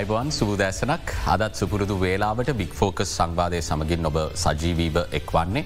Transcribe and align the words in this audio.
අයිබවන් 0.00 0.28
සුබදෑසනක් 0.32 1.08
අදත් 1.32 1.58
සුපුරුදු 1.60 1.94
වේලාවට 2.02 2.50
බික් 2.60 2.72
ෆෝකස් 2.72 3.10
සංවාදය 3.16 3.58
සමගින් 3.60 4.08
ඔබ 4.10 4.16
සජීවීව 4.42 4.96
එක්වන්නේ. 5.18 5.64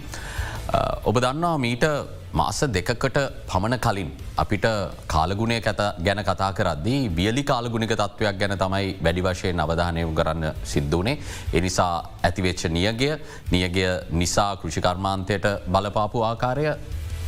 ඔබ 1.08 1.16
දන්නවා 1.24 1.58
මීට 1.64 1.84
මාස 2.32 2.58
දෙකකට 2.68 3.18
පමණ 3.50 3.76
කලින් 3.84 4.10
අපිට 4.36 4.66
කාලගුණය 5.06 5.58
ගැන 6.00 6.22
කතා 6.30 6.50
කරද්දී 6.52 7.00
බියලි 7.10 7.44
කාලගුණික 7.44 7.92
තත්ත්වයක් 7.92 8.40
ගැන 8.40 8.56
තමයි 8.56 8.88
වැඩි 9.06 9.24
වශයෙන් 9.28 9.64
අවධානයම 9.66 10.16
කරන්න 10.18 10.44
සිද්ධුවනේ. 10.64 11.20
එනිසා 11.52 11.94
ඇතිවෙච්ච 12.22 12.64
නියගය 12.70 13.10
නියගය 13.52 13.86
නිසා 14.12 14.50
කෘෂිකර්මාන්තයට 14.56 15.46
බලපාපු 15.68 16.24
ආකාරය 16.24 16.66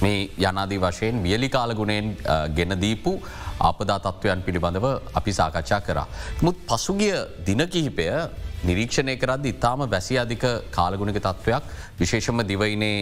මේ 0.02 0.30
යනාදී 0.40 0.78
වශයෙන් 0.78 1.22
වියලි 1.22 1.48
කාලගුණයෙන් 1.48 2.16
ගෙනදීපු 2.56 3.12
අපදා 3.60 3.98
තත්ත්වයන් 3.98 4.42
පිළිබඳව 4.42 4.86
අපි 5.14 5.32
සාකච්ඡා 5.32 5.80
කරා. 5.80 6.06
මුත් 6.42 6.56
පසුගිය 6.66 7.16
දින 7.46 7.62
කිහිපය 7.68 8.08
නිරීක්ෂණය 8.64 9.14
කරද 9.16 9.46
ඉතාම 9.46 9.80
වැසි 9.86 10.18
අධික 10.18 10.44
කාලගුණික 10.70 11.18
තත්ත්වයක් 11.18 11.62
විශේෂම 12.00 12.40
දිවයිනේ 12.42 12.96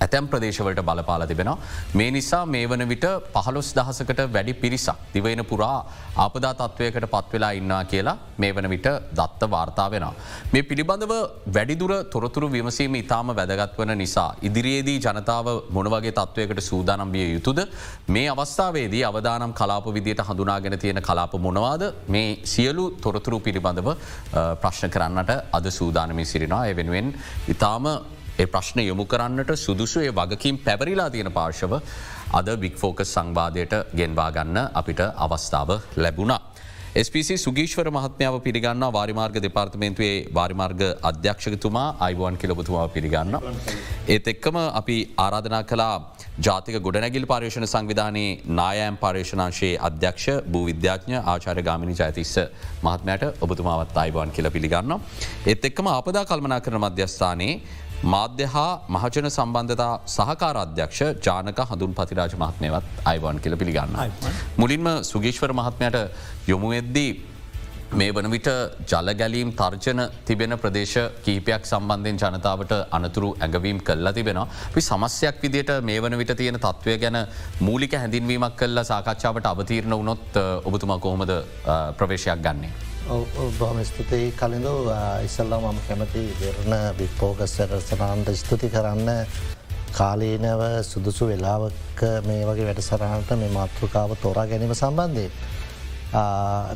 ඇතැම් 0.00 0.28
ප්‍රදේශවලට 0.28 0.82
බලපාල 0.82 1.26
තිබෙනවා. 1.26 1.58
මේ 1.94 2.10
නිසා 2.10 2.44
මේ 2.46 2.66
වන 2.66 2.88
විට 2.88 3.06
පහළොස් 3.34 3.70
දහසකට 3.74 4.20
වැඩි 4.28 4.54
පිරිසක් 4.54 5.02
දිවයින 5.14 5.44
පුරා 5.44 5.78
ආපදා 6.16 6.54
තත්ත්වයකට 6.54 7.08
පත්වෙලා 7.14 7.52
ඉන්නා 7.52 7.82
කියලා 7.84 8.16
මේ 8.38 8.52
වන 8.52 8.68
විට 8.68 8.88
දත්ත 9.12 9.50
වාර්තා 9.50 9.88
වෙනවා. 9.90 10.14
මේ 10.52 10.62
පිළිබඳව 10.62 11.14
වැඩිදුර 11.48 11.92
තොරතුරු 12.06 12.50
විමසීම 12.50 12.94
ඉතාම 12.94 13.28
වැදගත් 13.32 13.78
වන 13.78 13.98
නිසා. 13.98 14.30
ඉදිරියේදී 14.42 14.98
ජනතාව 15.00 15.46
මොනවගේ 15.70 16.12
තත්ත්වයකට 16.12 16.62
සූදානම් 16.62 17.12
විය 17.12 17.28
යුතුද 17.34 17.60
මේ 18.08 18.26
අවස්ථාවේදී 18.28 19.04
අවදානම් 19.04 19.52
කලාප 19.54 19.86
විදියට 19.94 20.24
හඳුනාගෙන 20.24 20.78
තියෙන 20.78 21.02
කලාප 21.02 21.34
මොනවාද 21.38 21.82
මේ 22.08 22.40
සියලු 22.44 22.84
තොරතුරු 23.00 23.40
පිළිබඳව 23.40 23.88
ප්‍රශ්න 24.62 24.90
කරන්නට 24.90 25.30
අද 25.52 25.70
සූදානමි 25.70 26.24
සිරිනා 26.24 26.64
එ 26.66 26.76
වෙනුවෙන් 26.76 27.14
ඉතාම 27.48 27.86
ඒ 28.36 28.46
ප්‍රශ්න 28.46 28.80
යොමු 28.80 29.04
කරන්නට 29.06 29.50
සුදුසුයේ 29.56 30.12
වගකින් 30.12 30.56
පැවරිලා 30.58 31.10
තියෙන 31.10 31.30
පාර්ශව 31.32 31.74
අද 32.32 32.48
බික්‍ෆෝකස් 32.56 33.12
සංවාදයට 33.12 33.74
ගෙන්වා 33.94 34.30
ගන්න 34.32 34.58
අපිට 34.74 35.00
අවස්ථාව 35.26 35.70
ලැබුණා. 35.96 36.40
SPC 36.96 37.36
සුගීශ්වර 37.36 37.88
මහත්මාව 37.90 38.34
පිළිගන්න 38.38 38.84
වාරිමාර්ග 38.88 39.36
දෙපාර්තමේන්තුවේ 39.38 40.16
වාරිමාර්ග 40.34 40.82
අධ්‍යක්ෂකතුමා 41.02 41.86
අයිබුවන් 42.00 42.36
කිලබතුමාව 42.36 42.88
පිළිගන්න. 42.88 43.38
ඒත් 44.08 44.26
එක්කම 44.28 44.58
අපි 44.72 44.96
ආරාධනා 45.18 45.62
කලා 45.64 45.94
ජාතික 46.38 46.76
ගොඩනැගිල් 46.78 47.26
පර්ේෂණ 47.26 47.66
සංවිධානයේ 47.66 48.30
නායෑම් 48.52 48.96
පර්ේෂණංශයේ 48.96 49.78
අධ්‍යක්ෂ 49.80 50.26
භූ 50.48 50.64
විද්‍යාඥ 50.66 51.16
ආචාර 51.24 51.58
ගාමිනි 51.62 51.94
ජයතිස්ස 51.94 52.34
මහත්මයට 52.82 53.24
ඔබතුමාවත් 53.40 53.96
අයිබවන් 53.96 54.30
කියල 54.30 54.50
පිළිගන්න. 54.50 54.98
ඒත් 55.46 55.64
එක්කම 55.64 55.90
අපදා 55.92 56.24
කල්මනා 56.24 56.60
කරන 56.60 56.80
මධ්‍යස්ථානයේ 56.80 57.60
මාධ්‍ය 58.12 58.46
හා 58.54 58.70
මහජන 58.94 59.26
සම්බන්ධතා 59.36 59.92
සහකාර 60.14 60.56
අධ්‍යක්ෂ 60.62 61.00
ජානක 61.26 61.60
හඳුන් 61.70 61.92
පතිරාජ 61.98 62.34
මහත්මයවත් 62.42 62.88
අයිවන් 63.10 63.38
කියල 63.44 63.56
පිළිගන්න. 63.60 63.94
මුලින්ම 64.62 64.88
සුගේශ්වර 65.10 65.52
මහත්මයට 65.60 65.96
යොමුවෙද්දී 66.52 67.12
මේ 68.00 68.10
වන 68.16 68.28
විට 68.34 68.48
ජල 68.92 69.08
ගැලීම් 69.20 69.50
තර්ජන 69.60 70.00
තිබෙන 70.28 70.54
ප්‍රදේශ 70.62 70.96
කීපයක් 71.24 71.68
සම්බන්ධයෙන් 71.72 72.20
ජනතාවට 72.22 72.72
අනතුරු 72.98 73.30
ඇඟවීම් 73.34 73.80
කල්ලා 73.88 74.14
තිබෙනවා. 74.18 74.48
පි 74.74 74.80
සමස්යක් 74.90 75.36
විදියට 75.44 75.72
මේ 75.90 76.00
වන 76.04 76.18
විට 76.22 76.34
තියෙන 76.40 76.58
තත්ත්වය 76.64 76.96
ගැන 77.04 77.18
මූලික 77.66 77.94
හැඳින්වීමක් 78.02 78.56
කල්ලා 78.62 78.90
සාකච්ඡාවට 78.90 79.52
අවතීරණ 79.52 79.96
වනොත් 80.02 80.42
ඔබතුමා 80.70 80.98
කොහොමද 81.06 81.32
ප්‍රවේශයක් 82.00 82.42
ගන්නේ. 82.48 82.93
බොහම 83.58 83.78
ස්තුතියි. 83.82 84.32
කලින්ඳ 84.32 84.68
ඉස්සල්ලා 85.24 85.60
මම 85.62 85.80
කැමති 85.86 86.22
දෙරණ 86.38 86.74
බික්‍පෝගස් 86.96 87.56
සරසනාන්ට 87.56 88.28
ස්තුති 88.34 88.68
කරන්න. 88.68 89.26
කාලීනව 89.92 90.62
සුදුසු 90.82 91.26
වෙලාවක 91.26 92.00
මේ 92.24 92.42
වගේ 92.42 92.64
වැඩසරහනට 92.64 93.30
මේ 93.34 93.50
මාතෘකාව 93.50 94.16
තෝරා 94.16 94.46
ගැනීම 94.46 94.74
සම්බන්ධය. 94.74 95.26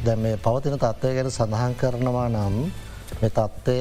දැ 0.04 0.16
මේ 0.16 0.36
පවතින 0.38 0.76
තත්ත්වය 0.76 1.14
ගැන 1.14 1.30
සඳහන් 1.30 1.74
කරනවා 1.74 2.28
නම් 2.28 2.56
මේ 3.14 3.30
තත්ත්වය 3.30 3.78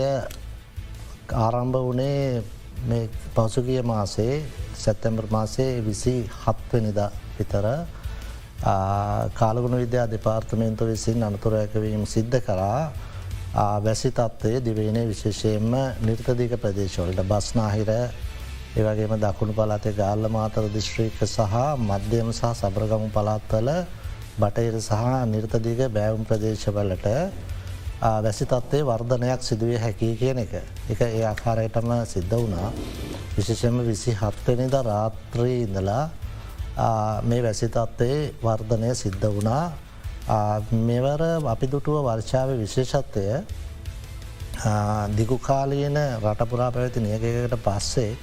ආරම්භ 1.35 1.83
වනේ 1.83 3.03
පසුගිය 3.35 3.81
මාසේ 3.83 4.33
සැත්තැම්බර් 4.75 5.27
මාසේ 5.29 5.71
විසි 5.81 6.15
හත්වනිදා 6.37 7.11
විතර. 7.37 7.65
කාලගුණ 8.59 9.78
විද්‍යා 9.78 10.07
දෙපාර්තමේන්තු 10.07 10.85
විසින් 10.85 11.23
අනතුරයකවීම 11.23 12.06
සිද්ධ 12.07 12.40
කරා 12.41 12.91
වැසි 13.79 14.12
තත්වය 14.12 14.62
දිවයිනේ 14.62 15.06
විශේෂයෙන්ම 15.06 15.73
නිර්තදික 16.01 16.57
ප්‍රදේශවලට 16.57 17.22
බස්නාහිර 17.23 17.91
ඒවගේම 18.75 19.13
දකුණු 19.18 19.53
පලාතේ 19.53 19.94
ගාල්ල 19.94 20.29
මාතර 20.29 20.66
දිශ්‍රීක 20.69 21.22
සහ 21.25 21.56
මධ්‍යම 21.79 22.29
සහ 22.31 22.44
සබරගමු 22.53 23.09
පලාත්වල 23.09 23.69
බටහිර 24.38 24.75
සහ 24.79 25.03
නිර්තදික 25.28 25.79
බෑවුම් 25.89 26.25
ප්‍රදේශවලට 26.25 27.07
වැසි 28.01 28.45
තත්වේ 28.45 28.84
වර්ධනයක් 28.84 29.41
සිදුවේ 29.41 29.79
හැකි 29.79 30.16
කියන 30.16 30.38
එක. 30.39 30.53
එක 30.89 31.01
ඒ 31.01 31.24
ආකාරයටම 31.24 31.89
සිද්ධ 32.06 32.34
වුණා 32.34 32.72
විශේෂම 33.34 33.78
විසි 33.81 34.12
හත්වනිද 34.13 34.74
රාත්‍රී 34.84 35.62
ඉඳලා 35.63 36.09
මේ 37.23 37.41
වැසිතත්වේ 37.41 38.33
වර්ධනය 38.39 38.95
සිද්ධ 38.95 39.27
වුණා. 39.27 39.65
මෙවර 40.83 41.21
අපි 41.45 41.67
දුටුව 41.67 42.03
වර්ෂාව 42.03 42.49
විශේෂත්වය 42.57 43.25
දිගුකාලීන 45.13 45.97
රටපුරා 46.19 46.71
පැවැති 46.71 46.99
නියගකට 47.01 47.55
පස්සේ 47.59 48.17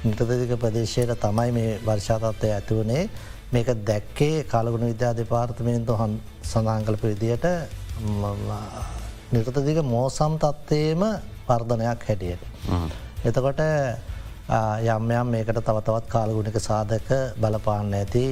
නිටදදික 0.00 0.52
ප්‍රදේශයට 0.56 1.12
තමයි 1.18 1.50
මේ 1.52 1.80
වර්ෂාතත්වය 1.80 2.48
ඇතිවනේ 2.50 3.10
මේක 3.50 3.68
දැක්කේ 3.82 4.44
කාලගුණ 4.44 4.86
විද්‍යා 4.86 5.14
දෙපාර්තමේන්තු 5.14 5.92
හන් 5.94 6.20
සඳහන් 6.42 6.84
කලප 6.84 7.02
විදියට 7.04 7.46
නිර්තදික 9.30 9.82
මෝසම් 9.84 10.36
තත්වයේම 10.38 11.02
වර්ධනයක් 11.48 12.04
හැටියට. 12.04 12.42
එතකොට 13.24 13.60
යම්යම් 14.48 15.28
මේකට 15.28 15.58
තවතවත් 15.60 16.08
කාලගුණික 16.08 16.56
සාධක 16.58 17.08
බලපාන්න 17.38 17.94
ඇති 17.94 18.22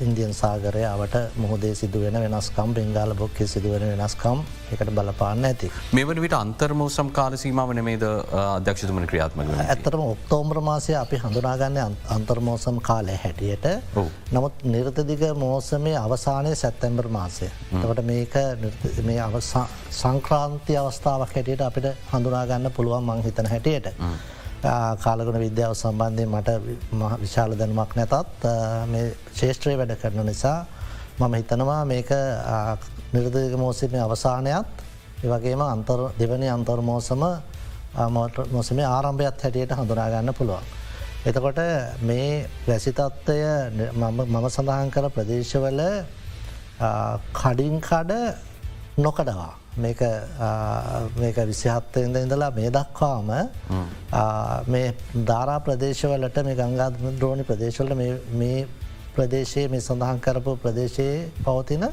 ඉන්දියන් 0.00 0.34
සාගරය 0.34 0.84
අවට 0.86 1.16
මුහදේ 1.36 1.74
සිදුවෙන 1.74 2.18
වෙනස්කම් 2.24 2.74
බෙංගාල 2.74 3.14
බොක්කේ 3.14 3.46
සිදුවෙන 3.48 3.82
වෙනස්කම් 3.92 4.42
එකට 4.70 4.90
බලපාන්න 4.90 5.44
ඇති. 5.44 5.70
මෙවන 5.92 6.20
විට 6.20 6.34
අන්තර්මෝසම් 6.34 7.10
කාල 7.10 7.36
සීමාවන 7.36 7.82
මේද 7.82 8.04
අධ්‍යක්ෂතුමන 8.04 9.06
ක්‍රියාත්ම 9.06 9.42
ඇතරම 9.66 10.02
ඔක්තෝම්්‍ර 10.04 10.60
මාසය 10.62 10.94
අපි 10.96 11.18
හඳුනාගන්න 11.18 11.96
අන්තර්මෝසම් 12.08 12.78
කාලය 12.80 13.16
හැටියට 13.16 13.66
නමුත් 14.32 14.62
නිර්තදික 14.66 15.24
මෝසමේ 15.36 15.96
අවසානය 15.96 16.54
සැත්තැම්බර් 16.56 17.08
මාසය. 17.10 17.50
තකට 17.72 18.04
මේක 18.04 18.38
මේ 19.02 19.26
සංක්‍රාන්ති 19.92 20.78
අවස්ථාවක් 20.78 21.34
හැටියට 21.34 21.62
අපිට 21.62 21.90
හඳුනාගන්න 22.12 22.70
පුළුවන් 22.70 23.04
මං 23.04 23.22
හිතන 23.22 23.46
හැටියට. 23.46 23.92
කාලගුණ 24.62 25.38
විද්‍යාව 25.38 25.74
සම්බන්ධය 25.74 26.26
මට 26.26 26.50
විශාල 27.20 27.54
දැනුමක් 27.54 27.96
නැතත් 27.96 28.46
මේ 28.86 29.14
ශේෂත්‍රය 29.34 29.74
වැඩ 29.76 29.94
කරන 29.96 30.22
නිසා 30.24 30.58
මම 31.18 31.34
හිතනවා 31.34 31.84
මේක 31.84 32.10
නිර්දක 33.12 33.56
මෝසම 33.56 33.94
අවසානයත් 33.96 34.66
වගේම 35.24 35.62
අන්තර් 35.62 36.00
දෙවනි 36.18 36.48
අන්තර්මෝසම 36.48 37.22
මොසමේ 38.50 38.86
ආරම්භයත් 38.86 39.38
හැටියට 39.38 39.72
හඳුනාගන්න 39.72 40.32
පුළුවන්. 40.32 40.64
එතකොට 41.24 41.58
මේ 42.00 42.46
වැසිතත්වය 42.66 43.38
මම 43.94 44.48
සඳහන් 44.48 44.90
කර 44.90 45.10
ප්‍රදේශවල 45.10 45.80
කඩින් 47.32 47.80
කඩ 47.80 48.12
නොකඩවා. 48.98 49.61
මේක 49.76 51.36
විසිහත්තයද 51.44 52.16
ඉඳලා 52.16 52.50
මේ 52.52 52.70
දක්වාම 52.70 53.32
මේ 54.66 54.94
ධාරා 55.24 55.58
ප්‍රදේශවලට 55.60 56.38
මේ 56.44 56.54
ගංගා 56.56 56.90
ද්‍රෝණි 57.18 57.44
ප්‍රදේශවලට 57.44 57.96
මේ 58.34 58.66
ප්‍රදේශයේ 59.14 59.68
මේ 59.68 59.80
සඳහන් 59.80 60.20
කරපු 60.20 60.56
ප්‍රදේශයේ 60.58 61.30
පවතින 61.40 61.88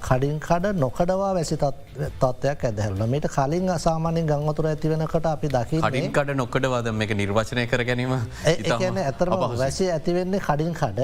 කඩින් 0.00 0.38
කඩ 0.38 0.76
නොකඩවා 0.76 1.32
වැසි 1.34 1.56
තත්වයක් 1.56 2.64
ඇදහල්ල 2.64 3.02
මේට 3.06 3.26
කලින් 3.28 3.68
අසාමානින් 3.70 4.26
ගංවතුර 4.26 4.66
ඇතිවෙනකට 4.66 5.26
අපි 5.26 5.48
දකි 5.48 5.80
කඩින් 5.80 6.12
කඩ 6.12 6.36
නොකඩවාද 6.36 6.92
මේක 6.92 7.14
නිර්වචනය 7.14 7.66
කර 7.66 7.84
ගැනීම 7.84 8.14
ඒන 8.46 9.00
ඇතරම 9.00 9.34
වැසි 9.56 9.90
ඇතිවෙන්නේ 9.90 10.40
කඩින් 10.40 10.74
කඩ. 10.74 11.00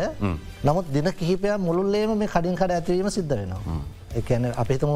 නමුත් 0.63 0.93
දින 0.93 1.13
කිහිපය 1.15 1.57
මුළුල්ලේම 1.59 2.17
මේ 2.17 2.29
කඩින් 2.29 2.55
කඩ 2.55 2.71
ඇතිවීම 2.73 3.11
සිද්ධ 3.11 3.35
වෙනවා. 3.35 3.81
එකන 4.15 4.53
අපිතම 4.57 4.93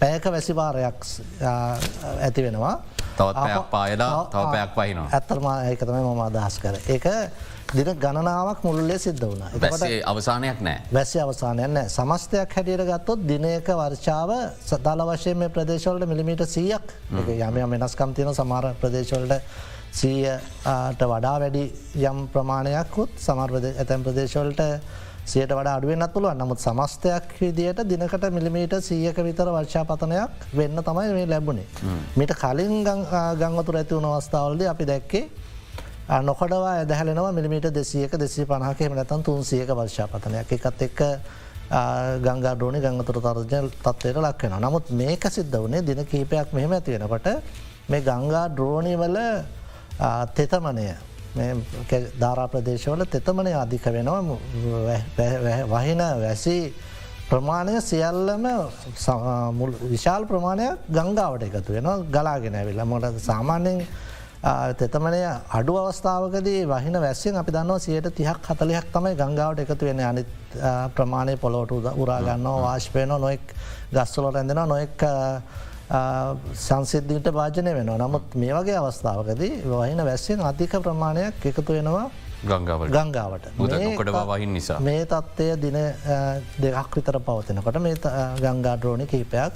පෑක 0.00 0.24
වැසිවාරයක් 0.24 1.06
ඇති 2.20 2.42
වෙනවා 2.42 2.76
තවත් 3.16 3.34
පැයක් 3.36 3.70
පායලා 3.70 4.26
තව 4.26 4.44
පැයක් 4.52 4.76
වහිනවා. 4.76 5.08
ඇත්තරම 5.10 5.46
ඒකතම 5.64 5.94
මම 5.94 6.20
අදහස් 6.20 6.58
කර. 6.58 6.76
ඒක 6.88 7.06
දින 7.72 7.90
ගණනාවක් 7.96 8.64
මුල්ලේ 8.64 8.98
සිද්ධ 8.98 9.20
වුණ. 9.22 9.44
බැසේ 9.60 10.02
අවසානයක් 10.04 10.60
නෑ. 10.60 10.78
වැසි 10.92 11.20
අවසානයන්න 11.20 11.76
සමස්තයක් 11.88 12.56
හැටියට 12.56 12.86
ගත්තොත් 12.86 13.26
දිනයක 13.28 13.68
වර්ෂාව 13.72 14.30
සදාල 14.62 15.04
වශයෙන් 15.10 15.38
මේ 15.38 15.48
ප්‍රදේශවලට 15.48 16.08
මිලිමිට 16.08 16.46
සීයක් 16.46 16.96
යම 17.12 17.70
වෙනස්කම් 17.70 18.14
තියෙන 18.14 18.34
සමාර 18.34 18.72
ප්‍රදේශවලට 18.80 19.32
සීයට 19.92 21.02
වඩා 21.04 21.36
වැඩි 21.40 21.64
යම් 22.02 22.26
ප්‍රමාණයක්කුත් 22.34 23.16
සමර් 23.18 23.56
ඇතැම් 23.62 24.04
ප්‍රදේශවලට 24.04 24.62
සියට 25.24 25.52
වඩ 25.54 25.68
අඩුවෙන්න්නත් 25.72 26.12
පුළුවන් 26.12 26.38
නමුත් 26.38 26.58
සමස්තයක් 26.58 27.36
විදියට 27.40 27.82
දිනකට 27.86 28.24
මිලිමීට 28.30 28.74
සීයක 28.82 29.18
විතර 29.22 29.48
වර්ෂාපතනයක් 29.54 30.46
වෙන්න 30.54 30.82
තමයි 30.82 31.12
මේ 31.14 31.26
ලැබුණේ. 31.26 31.66
මිට 32.16 32.34
කලින් 32.34 32.82
ගංවතුර 33.38 33.76
ඇති 33.76 33.94
වුණ 33.94 34.08
අවස්ථාවලද 34.10 34.66
අපි 34.72 34.84
දැක්කේ 34.84 35.24
නොකඩවා 36.22 36.74
ඇදහැලෙනවා 36.80 37.32
මිලිමිට 37.32 37.70
දෙසියක 37.74 38.18
දෙසී 38.18 38.46
පණහකෙම 38.46 38.94
නැතන් 38.94 39.22
තුන්සියක 39.22 39.70
වර්ෂාපතනයක් 39.70 40.52
එකත් 40.52 40.82
එක්ක 40.88 41.00
ගංගා 42.20 42.54
ඩෝනි 42.56 42.80
ගංගතුර 42.80 43.22
තර්ජන 43.22 43.70
තත්වයට 43.78 44.18
ලක්වෙන. 44.18 44.58
නමුත් 44.60 44.90
මේක 44.90 45.22
සිද්ධ 45.30 45.56
වනේ 45.56 45.82
දින 45.82 46.04
කීපයක් 46.04 46.52
මෙහෙම 46.52 46.72
ඇතිවෙනකොට 46.72 47.26
මේ 47.88 48.02
ගංගා 48.02 48.48
ද්‍රෝණිවල 48.50 49.16
තෙතමනය 50.34 50.86
ධාරා 51.34 52.48
ප්‍රදේශවල 52.48 53.04
තෙතමනය 53.06 53.52
අධික 53.54 53.84
වෙනවා. 53.86 54.38
වහින 55.66 56.02
වැසි 56.18 56.56
ප්‍රමාණය 57.28 57.80
සියල්ලම 57.82 58.46
විශාල් 59.88 60.26
ප්‍රමාණයක් 60.26 60.78
ගංගාවට 60.90 61.42
එකතු 61.44 61.72
වෙනවා 61.72 61.98
ගලාගෙන 62.06 62.54
ඇවිල්ල. 62.54 62.84
මොට 62.84 63.20
සාමාන්‍යෙන් 63.20 63.86
තෙතමනය 64.74 65.22
අඩු 65.50 65.76
අවස්ථාවකදී 65.78 66.66
වහින 66.66 67.00
වැස්සෙන් 67.00 67.36
අපි 67.36 67.52
දන්නවා 67.52 67.78
සියට 67.78 68.08
තිහක් 68.12 68.38
හතලයක් 68.44 68.86
තමයි 68.92 69.14
ගංගාවට 69.14 69.60
එකතු 69.60 69.86
වෙන 69.86 70.00
අනි 70.02 70.24
ප්‍රමාණය 70.94 71.36
පොලොට 71.36 71.70
උරාගන්නවා 71.72 72.62
වාශ්පයන 72.62 73.08
නොෙක් 73.16 73.54
ගස්සලො 73.92 74.30
රැඳෙන 74.30 74.68
නොෙක් 74.68 75.04
සංසිද්ධීට 76.56 77.28
භාජනය 77.30 77.74
වෙන 77.74 77.90
නමුත් 77.94 78.34
මේ 78.34 78.52
වගේ 78.52 78.76
අවස්ථාවකදී 78.78 79.54
වහින 79.64 80.04
වැස්සෙන් 80.04 80.40
අධික 80.42 80.76
ප්‍රමාණයක් 80.80 81.44
එකතු 81.44 81.68
වෙනවා 81.68 82.06
ගංගාවට. 82.44 83.46
කොඩවා 83.96 84.26
වහින් 84.28 84.52
නිසා. 84.52 84.80
මේ 84.80 85.04
තත්ත්වය 85.06 85.56
දින 85.56 85.78
දෙකක් 86.58 86.96
විතර 86.96 87.20
පවතිනකොට 87.20 87.78
මේ 87.80 87.94
ගංගාඩ්‍රෝණි 88.40 89.06
කහිපයක් 89.06 89.52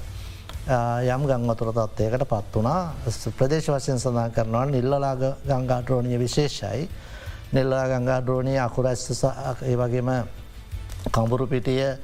යම් 1.06 1.22
ගංවතුර 1.26 1.72
තත්වයකට 1.72 2.26
පත් 2.26 2.54
වනා 2.54 2.94
ප්‍රදේශ 3.38 3.70
වශයෙන් 3.70 3.98
සඳහන් 3.98 4.32
කරනවා 4.32 4.64
නිල්ලලාග 4.66 5.22
ගංගාඩ්‍රෝණය 5.46 6.18
විශේෂයි. 6.18 6.88
නිල්ලා 7.52 7.86
ගංගාඩ්‍රෝණය 7.88 8.58
අකුරැස්ස 8.58 9.24
ඒ 9.62 9.76
වගේම 9.76 10.10
කඹුරු 11.10 11.46
පිටිය 11.46 11.96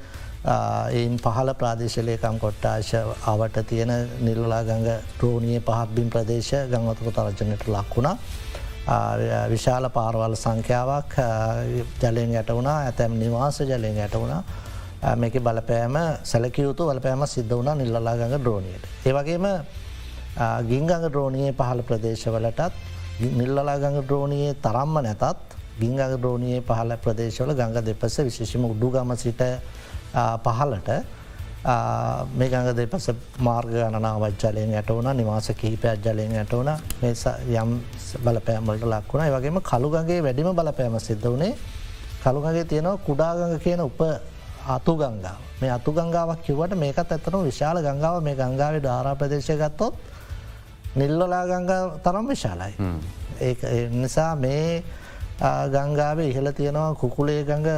එයින් 0.45 1.17
පහල 1.17 1.53
ප්‍රාදේශලයකම් 1.53 2.39
කොට්ටාශ 2.39 2.95
අවට 3.25 3.59
තියෙන 3.65 3.91
නිල්ලා 4.19 4.63
ගඟ 4.63 4.89
ද්‍රෝණයේ 5.19 5.61
පහත්බින් 5.61 6.09
ප්‍රදේශ 6.09 6.53
ගංවතුක 6.67 7.13
තරජනයට 7.13 7.67
ලක්වුණා. 7.67 8.17
විශාල 9.49 9.89
පාරවල් 9.89 10.35
සංඛ්‍යාවක් 10.35 11.15
ජලයෙන් 12.01 12.35
යට 12.35 12.49
වුණා 12.49 12.77
ඇතැම් 12.81 13.15
නිවාස 13.15 13.59
ජලයෙන් 13.61 13.97
යට 13.97 14.15
වුණා 14.15 14.43
මේක 15.15 15.39
බලපෑම 15.39 15.95
සැලකයුතු 16.23 16.83
වලපෑම 16.85 17.23
සිද්ධ 17.27 17.49
වුණ 17.51 17.77
නිල්ලලා 17.77 18.15
ගඟ 18.15 18.43
ද්‍රෝණයට. 18.43 18.83
ඒවගේම 19.05 19.47
ගිංගඟ 20.67 21.07
ද්‍රෝණයේ 21.07 21.53
පහළ 21.53 21.81
ප්‍රදේශවලටත් 21.83 22.73
නිල්ලලා 23.31 23.77
ගඟ 23.77 24.03
ද්‍රෝණයේ 24.03 24.53
තරම්ම 24.55 24.99
නැතත් 25.01 25.55
ගිංග 25.79 25.97
ද්‍රෝණයේ 26.17 26.61
පහල 26.61 26.91
ප්‍රදේශවල 26.97 27.53
ගඟ 27.53 27.81
දෙපස 27.81 28.19
විශේෂම 28.19 28.65
උඩුගම 28.65 29.15
සිට 29.15 29.41
පහලට 30.13 30.89
මේ 32.33 32.49
ගඟ 32.49 32.73
දෙපස 32.73 33.09
මාර්ග 33.39 33.71
ගණනාවත් 33.71 34.35
ජලයෙන් 34.39 34.73
යට 34.73 34.89
වන 34.89 35.15
නිවාස 35.17 35.47
කිහිපයක් 35.53 36.01
ජලයෙන් 36.01 36.35
යට 36.41 36.53
වන 36.53 36.69
යම් 37.53 37.79
බලපෑමලට 38.23 38.85
ලක්වුණ 38.85 39.31
වගේම 39.31 39.61
කළුගගේ 39.61 40.21
වැඩිම 40.21 40.51
බලපෑම 40.53 40.99
සිද්ධ 40.99 41.27
වනේ 41.27 41.55
කළුගගේ 42.23 42.65
තියෙනවා 42.65 42.97
කුඩාගඟ 42.99 43.59
කියන 43.59 43.81
උප 43.81 44.01
අතු 44.67 44.95
ගංගාව 44.95 45.39
මේ 45.61 45.71
අතු 45.71 45.91
ගංගාවක් 45.91 46.41
කිවට 46.41 46.75
මේකත් 46.75 46.99
ඇත්තනු 47.07 47.43
විශාල 47.43 47.77
ගංගාව 47.79 48.23
මේ 48.23 48.35
ගංගාව 48.35 48.79
ධාරා 48.79 49.15
ප්‍රදේශය 49.15 49.55
ගත්තොත් 49.57 49.93
නිල්ලොලා 50.95 51.45
ගංගා 51.45 51.99
තරම් 51.99 52.27
විශාලයි. 52.27 52.73
ඒ 53.41 53.89
නිසා 53.91 54.35
මේ 54.35 54.83
ගංගාවේ 55.39 56.29
ඉහල 56.29 56.51
තියෙනවා 56.51 56.95
කුකුලේ 56.95 57.43
ගඟ 57.43 57.69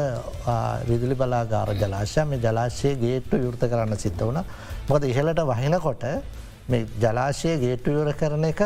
විදුලි 0.85 1.15
බලාගාර 1.15 1.69
ජලාශය 1.75 2.25
මේ 2.25 2.39
ජලාශය 2.39 2.95
ගේට්ටු 2.97 3.37
යුෘත 3.37 3.59
කරන්න 3.61 3.97
සිද්ධ 3.97 4.23
වන 4.23 4.43
මොකද 4.87 5.03
ඉහලට 5.05 5.39
වහිනකොට 5.45 6.03
මේ 6.67 6.85
ජලාශය 6.99 7.57
ගේට්ටු 7.57 7.91
යුර 7.91 8.13
කරන 8.13 8.45
එක 8.45 8.61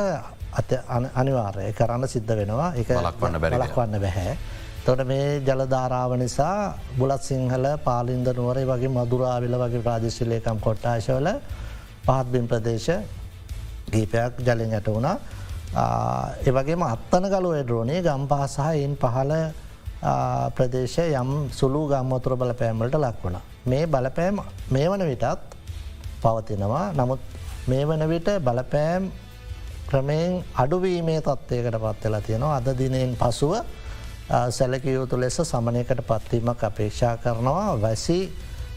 අත 0.51 0.71
අනිවාර්ය 1.13 1.73
කරන්න 1.73 2.07
සිද්ධ 2.07 2.31
වෙනවා. 2.31 2.73
එක 2.73 2.89
ලක්වන්න 2.89 3.39
බැලක්වන්න 3.39 3.99
බැහැ. 3.99 4.37
තොට 4.85 5.05
මේ 5.05 5.39
ජලධාරාව 5.41 6.17
නිසා 6.17 6.73
බුලත් 6.97 7.21
සිංහල 7.21 7.65
පාලින්ද 7.79 8.27
නුවරේ 8.31 8.65
වගේ 8.65 8.89
මදුරාවිල 8.89 9.55
වගේ 9.55 9.81
ප්‍රාදේශලයකම් 9.81 10.59
කොට්ටාශවල 10.59 11.27
පහත්බින් 12.05 12.47
ප්‍රදේශ 12.47 12.89
ගීපයක් 13.87 14.41
ජලින් 14.41 14.73
ඇට 14.73 14.87
වුණා 14.87 15.17
එවගේම 15.71 16.81
අත්තන 16.83 17.29
ගලුව 17.29 17.55
ඩ්‍රෝණය 17.57 18.01
ගම්පා 18.01 18.47
සහයින් 18.47 18.97
පහල 18.97 19.33
ප්‍රදේශය 20.51 21.13
යම් 21.13 21.49
සුළු 21.51 21.87
ගම්මතුර 21.87 22.35
බලපෑම්වලට 22.35 22.95
ලක්වන. 22.95 23.37
මේ 23.65 23.85
බලපෑම් 23.87 24.41
මේ 24.69 24.89
වන 24.89 25.05
විටත් 25.05 25.57
පවතිනවා. 26.21 26.93
නමුත් 26.93 27.19
මේ 27.67 27.85
වන 27.85 28.07
විට 28.07 28.29
බලපෑම් 28.41 29.11
ක්‍රමයෙන් 29.87 30.43
අඩුවීමේ 30.55 31.21
තත්වයකට 31.21 31.77
පත්වෙලා 31.77 32.21
තියෙනවා. 32.21 32.55
අද 32.55 32.67
දිනයෙන් 32.73 33.15
පසුව 33.15 33.53
සැලකයුතු 34.49 35.19
ලෙස 35.19 35.37
සමනයකට 35.43 36.01
පත්වීමක් 36.01 36.63
අපේක්ෂා 36.63 37.17
කරනවා. 37.17 37.81
වැසි 37.81 38.19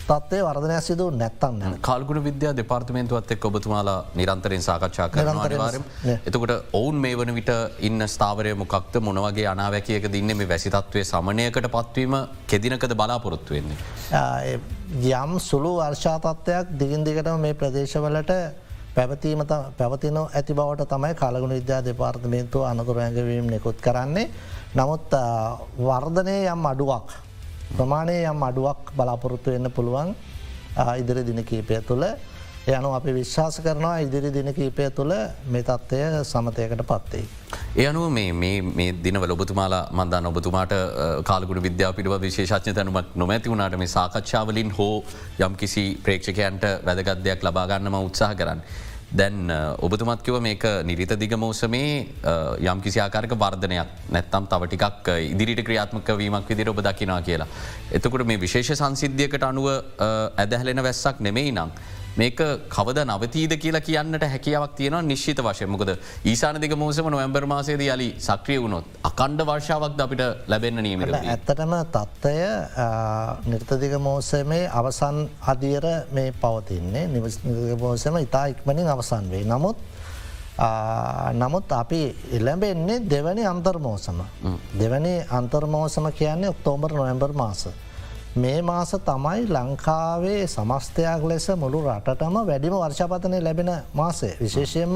තත්වය 0.08 0.38
වර්ධනය 0.46 0.76
සිදු 0.86 1.06
නැත්තන්න 1.20 1.76
කාල්ගුණ 1.88 2.22
විද්‍යා 2.26 2.52
දෙපාර්තමේන්තුවත් 2.60 3.34
එක් 3.34 3.44
ඔබතුමාලා 3.48 3.98
නිරන්තරෙන් 4.20 4.64
සාකච්ඡා 4.68 5.08
කරනවාරම් 5.14 5.84
එතකොට 6.28 6.52
ඔවුන් 6.80 6.96
මේ 7.04 7.16
වන 7.20 7.34
විට 7.38 7.52
ඉන්න 7.88 8.06
ස්ථාවරය 8.14 8.54
මොකක්ද? 8.62 8.98
මොනවගේ 9.08 9.46
අනාවැකියක 9.54 10.10
දින්න 10.16 10.36
මේ 10.36 10.48
වැසිතත්වය 10.48 11.04
සමනයකට 11.04 11.70
පත්වීම 11.76 12.16
කෙදිනකද 12.46 12.94
බලාපොරොත්තු 13.02 13.54
වෙන්නේ. 13.54 13.78
යම් 15.12 15.38
සුළු 15.48 15.72
වර්ෂාතත්වයක් 15.78 16.76
දිගින් 16.82 17.04
දිගටම 17.04 17.40
මේ 17.46 17.54
ප්‍රදේශවලට 17.54 18.32
පැවතීම 18.94 19.46
පැවතින 19.78 20.18
ඇති 20.20 20.54
බවට 20.54 20.88
තමයි 20.94 21.14
කාලගුණ 21.14 21.58
විද්‍යා 21.58 21.82
දෙපාර්තමේන්තුව 21.84 22.70
අනතුර 22.70 22.98
ඇඟවීම 22.98 23.52
නිකුත් 23.54 23.78
කරන්නේ. 23.80 24.30
නමුත් 24.74 25.14
වර්ධනය 25.78 26.36
යම් 26.54 26.66
අඩුවක් 26.72 27.20
ප්‍රමාණය 27.70 28.18
යම් 28.24 28.42
අඩුවක් 28.42 28.92
බලාපොරොත්තු 28.96 29.50
වෙන්න 29.50 29.70
පුළුවන් 29.70 30.14
ඉදිරි 30.94 31.24
දින 31.24 31.44
කීපය 31.44 31.80
තුළ 31.82 32.04
යනු 32.68 32.90
අපි 32.94 33.12
විශ්වාස 33.12 33.56
කරනවා 33.58 33.94
ඉදිරි 33.98 34.30
දින 34.30 34.48
කීපය 34.54 34.84
තුළ 34.90 35.12
මේ 35.46 35.62
තත්ත්වය 35.62 36.22
සමතයකට 36.24 36.82
පත්වේ. 36.84 37.24
ඒ 37.76 37.86
අනුව 37.86 38.06
මේ 38.10 38.92
දිනවල 39.04 39.32
ඔබතුමාලා 39.32 39.88
මන්දන්න 39.92 40.26
ඔබතුමාට 40.26 40.74
කාලගුණ 41.24 41.62
විද්‍යා 41.62 41.92
පිළිව 41.92 42.14
විශේෂඥ 42.20 42.74
තැනුමක් 42.74 43.16
නොමැති 43.16 43.50
වුණට 43.50 43.78
මේ 43.78 43.88
සාකච්ඡාවලින් 43.88 44.70
හෝ 44.78 45.04
යම් 45.40 45.56
කිසි 45.56 45.84
ප්‍රේක්ෂකයන්ට 46.04 46.64
වැදගත්දයක් 46.86 47.42
ලබාගන්නම 47.42 47.98
උත්සාහ 48.00 48.32
කරන්න. 48.34 48.62
දැන් 49.12 49.50
ඔබතුමත්කිව 49.78 50.40
මේක 50.40 50.64
නිරිත 50.88 51.12
දිග 51.20 51.32
මෝසමේ 51.36 52.06
යම් 52.64 52.80
කිසි 52.80 53.00
ආකාරක 53.00 53.34
වර්ධනයක් 53.36 53.88
නැත්තම් 54.16 54.46
තව 54.48 54.68
ටිකක් 54.68 55.08
ඉදිරිට 55.32 55.64
ක්‍රියාත්මක 55.66 56.08
වීමක් 56.16 56.48
විදිර 56.48 56.70
ඔබ 56.72 56.80
දකිනා 56.80 57.20
කියලා. 57.20 57.48
එතකොට 57.92 58.24
මේ 58.26 58.40
විශේෂ 58.40 58.72
සංසිද්ධියකට 58.80 59.44
අනුව 59.44 59.68
ඇදහැලෙන 60.36 60.82
වැස්සක් 60.82 61.20
නෙමෙයි 61.20 61.52
නං. 61.52 61.74
මේක 62.14 62.40
කවද 62.68 63.06
නවතීද 63.06 63.56
කියලා 63.56 63.80
කියන්නට 63.82 64.24
හැකියාවක් 64.26 64.74
තියෙන 64.74 64.98
නිශ්ිත 65.06 65.38
වශය 65.40 65.66
මොකද 65.66 65.94
ඊසානදික 66.24 66.76
මෝසම 66.76 67.08
නොවැම්බර් 67.08 67.46
මාසේද 67.46 67.80
යලි 67.82 68.08
සක්‍රිය 68.20 68.58
වුණොත් 68.58 68.84
අකණ්ඩ 69.04 69.44
වර්ෂාවක් 69.44 70.02
අපිට 70.02 70.22
ලැබෙන්න්න 70.46 70.82
නීම 70.82 71.06
ඇත්තටම 71.06 71.74
තත්ත්වය 71.90 72.36
නිර්තදික 73.46 73.94
මෝසමේ 74.00 74.68
අවසන් 74.72 75.22
අදියර 75.46 75.86
මේ 76.10 76.32
පවතින්නේ. 76.34 77.06
නිමෝසම 77.08 78.16
ඉතා 78.18 78.46
ඉක්මනින් 78.46 78.88
අවසන් 78.88 79.30
වේ 79.30 79.44
නමුත් 79.44 79.78
නමුත් 81.34 81.72
අපි 81.72 82.02
එල්ලැබෙන්නේ 82.32 82.98
දෙවැනි 83.06 83.46
අන්තර්මෝසම 83.46 84.20
දෙවැනි 84.78 85.14
අන්තර්මෝසම 85.30 86.12
කියන්නේ 86.12 86.50
ඔක්තෝබර් 86.50 86.92
නොවැම්බර් 86.92 87.32
මාස. 87.34 87.68
මේ 88.34 88.62
මාස 88.62 88.90
තමයි 88.90 89.46
ලංකාවේ 89.46 90.46
සමස්තයක් 90.46 91.22
ලෙස 91.22 91.48
මුළු 91.54 91.80
රටටම 91.82 92.36
වැඩිම 92.42 92.72
වර්ෂපතනය 92.74 93.40
ලැබෙන 93.40 93.70
මාසය. 93.94 94.30
විශේෂයෙන්ම 94.40 94.94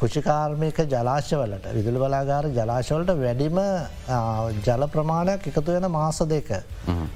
කෘෂිකාර්මික 0.00 0.78
ජලාශවලට 0.86 1.66
විදුල 1.74 1.98
බලාගාර 1.98 2.48
ජලාශවලට 2.48 3.12
වැඩිම 3.14 3.60
ජල 4.64 4.86
ප්‍රමාණයක් 4.88 5.46
එකතු 5.46 5.66
වෙන 5.66 5.90
මාස 5.90 6.18
දෙක. 6.20 6.50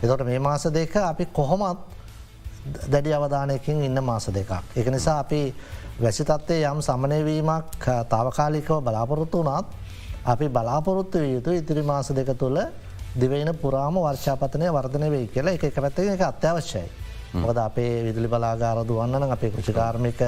එතොට 0.03 0.25
මේ 0.25 0.39
මාස 0.39 0.65
දෙක 0.65 0.97
අපි 0.97 1.27
කොහොමත් 1.33 1.79
දැඩි 2.87 3.15
අවධානයකින් 3.15 3.83
ඉන්න 3.83 4.05
මාස 4.05 4.27
දෙකක්. 4.29 4.53
එක 4.77 4.87
නිසා 4.87 5.19
අපි 5.19 5.55
වැසිතත්වය 5.99 6.61
යම් 6.63 6.83
සමනයවීමක් 6.83 7.89
තාවකාලිකව 8.09 8.83
බලාපොරොත්තු 8.83 9.43
වනාත් 9.43 9.65
අපි 10.27 10.49
බලාපොරොත්තු 10.49 11.19
යුතු 11.19 11.51
ඉතිරි 11.53 11.83
මාස 11.83 12.13
දෙක 12.13 12.37
තුළ 12.37 12.61
දිවෙන 13.19 13.55
පුරාම 13.63 13.95
වර්ෂාපතනය 14.07 14.73
වර්ධනය 14.79 15.11
වෙයි 15.11 15.31
කියලා 15.35 15.55
එක 15.59 15.75
පැත්ත 15.75 15.99
එක 15.99 16.27
අත්‍යවශ්‍යයි. 16.33 16.89
මොද 17.33 17.59
අපේ 17.63 18.03
විදුලි 18.05 18.29
බලාගාර 18.29 18.79
දුවන්නන 18.87 19.33
අපේ 19.35 19.51
කෘෂිකාර්මික 19.55 20.23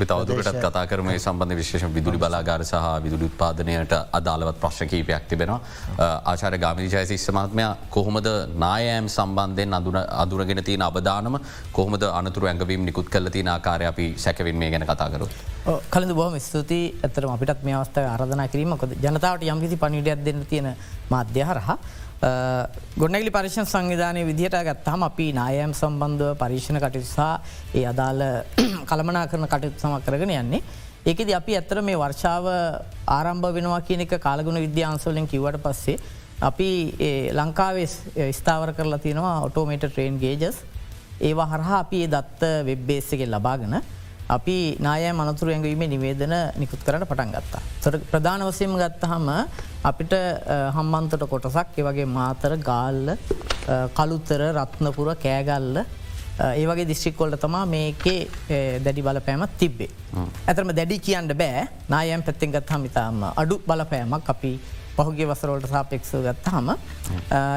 තවදුරටත් 0.00 0.56
කතා 0.64 0.86
කරම. 0.90 1.10
සම්බන්ධ 1.16 1.56
විශේෂ 1.60 1.94
විදුලි 1.94 2.18
බලාගාර 2.18 2.64
සහ 2.64 2.80
විදුලි 3.04 3.28
උත්පාදනයට 3.30 3.94
අදාළවත් 4.18 4.58
ප්‍රශ්න 4.62 4.90
කීපයක් 4.92 5.28
තිබෙනවා. 5.30 5.60
ආචාර 6.32 6.58
ගාමිජය 6.58 7.04
ශිස්සමාත්මය 7.12 7.66
කොහොමද 7.96 8.26
නායෑම් 8.64 9.06
සම්බන්ධයෙන් 9.08 9.78
අදුරගෙන 10.24 10.64
තියෙන 10.64 10.82
අබදානම 10.88 11.38
කොහොමද 11.72 12.02
අනතුර 12.02 12.48
ඇඟවීම 12.50 12.84
නිකුත් 12.90 13.08
කල 13.14 13.30
තින 13.30 13.48
ආකාරය 13.54 13.86
අපි 13.92 14.14
සැකවින් 14.24 14.56
මේ 14.56 14.70
ගැන 14.74 14.86
කතාකරු. 14.90 15.30
කලඳ 15.94 16.12
බොහම 16.18 16.38
ස්තුති 16.40 16.82
ඇතරම 17.04 17.30
අපිටත් 17.36 17.62
මේ 17.62 17.78
අවස්ථාව 17.78 18.12
අරධනා 18.16 18.48
කිරීමකොද 18.48 18.98
ජනතාවට 19.06 19.48
යම්කිසි 19.54 19.82
පනිඩයක් 19.86 20.24
දෙන්න 20.26 20.46
තියෙන 20.50 20.74
මාධ්‍ය 21.10 21.42
හරහා 21.50 21.78
ගොඩනැගලි 22.20 23.30
පරිශණ 23.30 23.66
සංවිධානය 23.66 24.24
විදිහට 24.26 24.56
ගත්තහම 24.60 25.02
අපි 25.02 25.26
නායම් 25.32 25.72
සම්බන්ධව 25.72 26.36
පරීක්ෂණ 26.36 26.78
කටයුතුසා 26.78 27.40
ඒ 27.74 27.84
අදාළ 27.86 28.22
කළමනා 28.88 29.26
කරන 29.26 29.46
කටයුතු 29.46 29.80
සමක් 29.80 30.04
කරගෙන 30.04 30.32
යන්නේ. 30.32 30.62
ඒකෙද 31.02 31.32
අපි 31.32 31.56
ඇත්තර 31.56 31.80
මේ 31.80 31.96
වර්ෂාව 31.96 32.44
ආරම්භ 33.08 33.48
වෙනවා 33.50 33.80
කියන 33.82 34.00
එක 34.00 34.12
කාලගුණ 34.18 34.60
විද්‍යාන්සවලින් 34.60 35.26
කිවට 35.26 35.56
පස්සේ. 35.58 35.96
අපි 36.42 36.68
ලංකාවේ 37.32 37.88
ස්ථාවර 38.32 38.74
කරලා 38.74 38.98
තියෙනවා 38.98 39.40
ඔටෝමේට 39.40 39.86
ට්‍රේන් 39.86 40.20
ගේජස් 40.20 40.60
ඒවා 41.20 41.48
හරහා 41.48 41.80
අපි 41.80 42.04
ඒ 42.04 42.08
දත්ත 42.08 42.52
වෙබ්බේස්සකෙන් 42.66 43.30
ලබාගෙන 43.30 43.80
අපි 44.28 44.76
නාය 44.78 45.08
මනතුරු 45.12 45.50
ඇඟවීම 45.50 45.88
නිවේදන 45.88 46.36
නිකුත් 46.56 46.80
කරට 46.80 47.04
පටන් 47.04 47.32
ගත්තා. 47.32 47.62
ප්‍රධාන 48.06 48.44
වසයම 48.44 48.76
ගත්තහම 48.76 49.28
අපිට 49.82 50.12
හම්බන්තට 50.76 51.24
කොටසක් 51.28 51.78
ඒවගේ 51.80 52.08
මාතර 52.16 52.56
ගාල්ල 52.68 53.06
කළුත්තර 53.96 54.42
රත්නපුර 54.50 55.08
කෑගල්ල 55.22 55.78
ඒ 56.40 56.66
වගේ 56.68 56.88
දිස්ත්‍රික්කොල්ට 56.90 57.40
තමා 57.40 57.64
මේකේ 57.66 58.18
දැඩි 58.84 59.04
බලපෑමත් 59.06 59.56
තිබ්බේ. 59.58 59.88
ඇතරම 60.48 60.72
දැඩි 60.78 60.98
කියන්න 61.06 61.32
බෑ 61.42 61.64
නායම් 61.88 62.26
පැත්තෙන් 62.26 62.52
ගත් 62.56 62.76
හමිතාම 62.76 63.24
අඩු 63.32 63.58
බලපෑමක් 63.66 64.28
අපි 64.34 64.52
පහුගේ 64.96 65.28
වසරෝල්ට 65.30 65.68
සාපෙක්ෂ 65.68 66.12
ගත්තහම. 66.26 66.68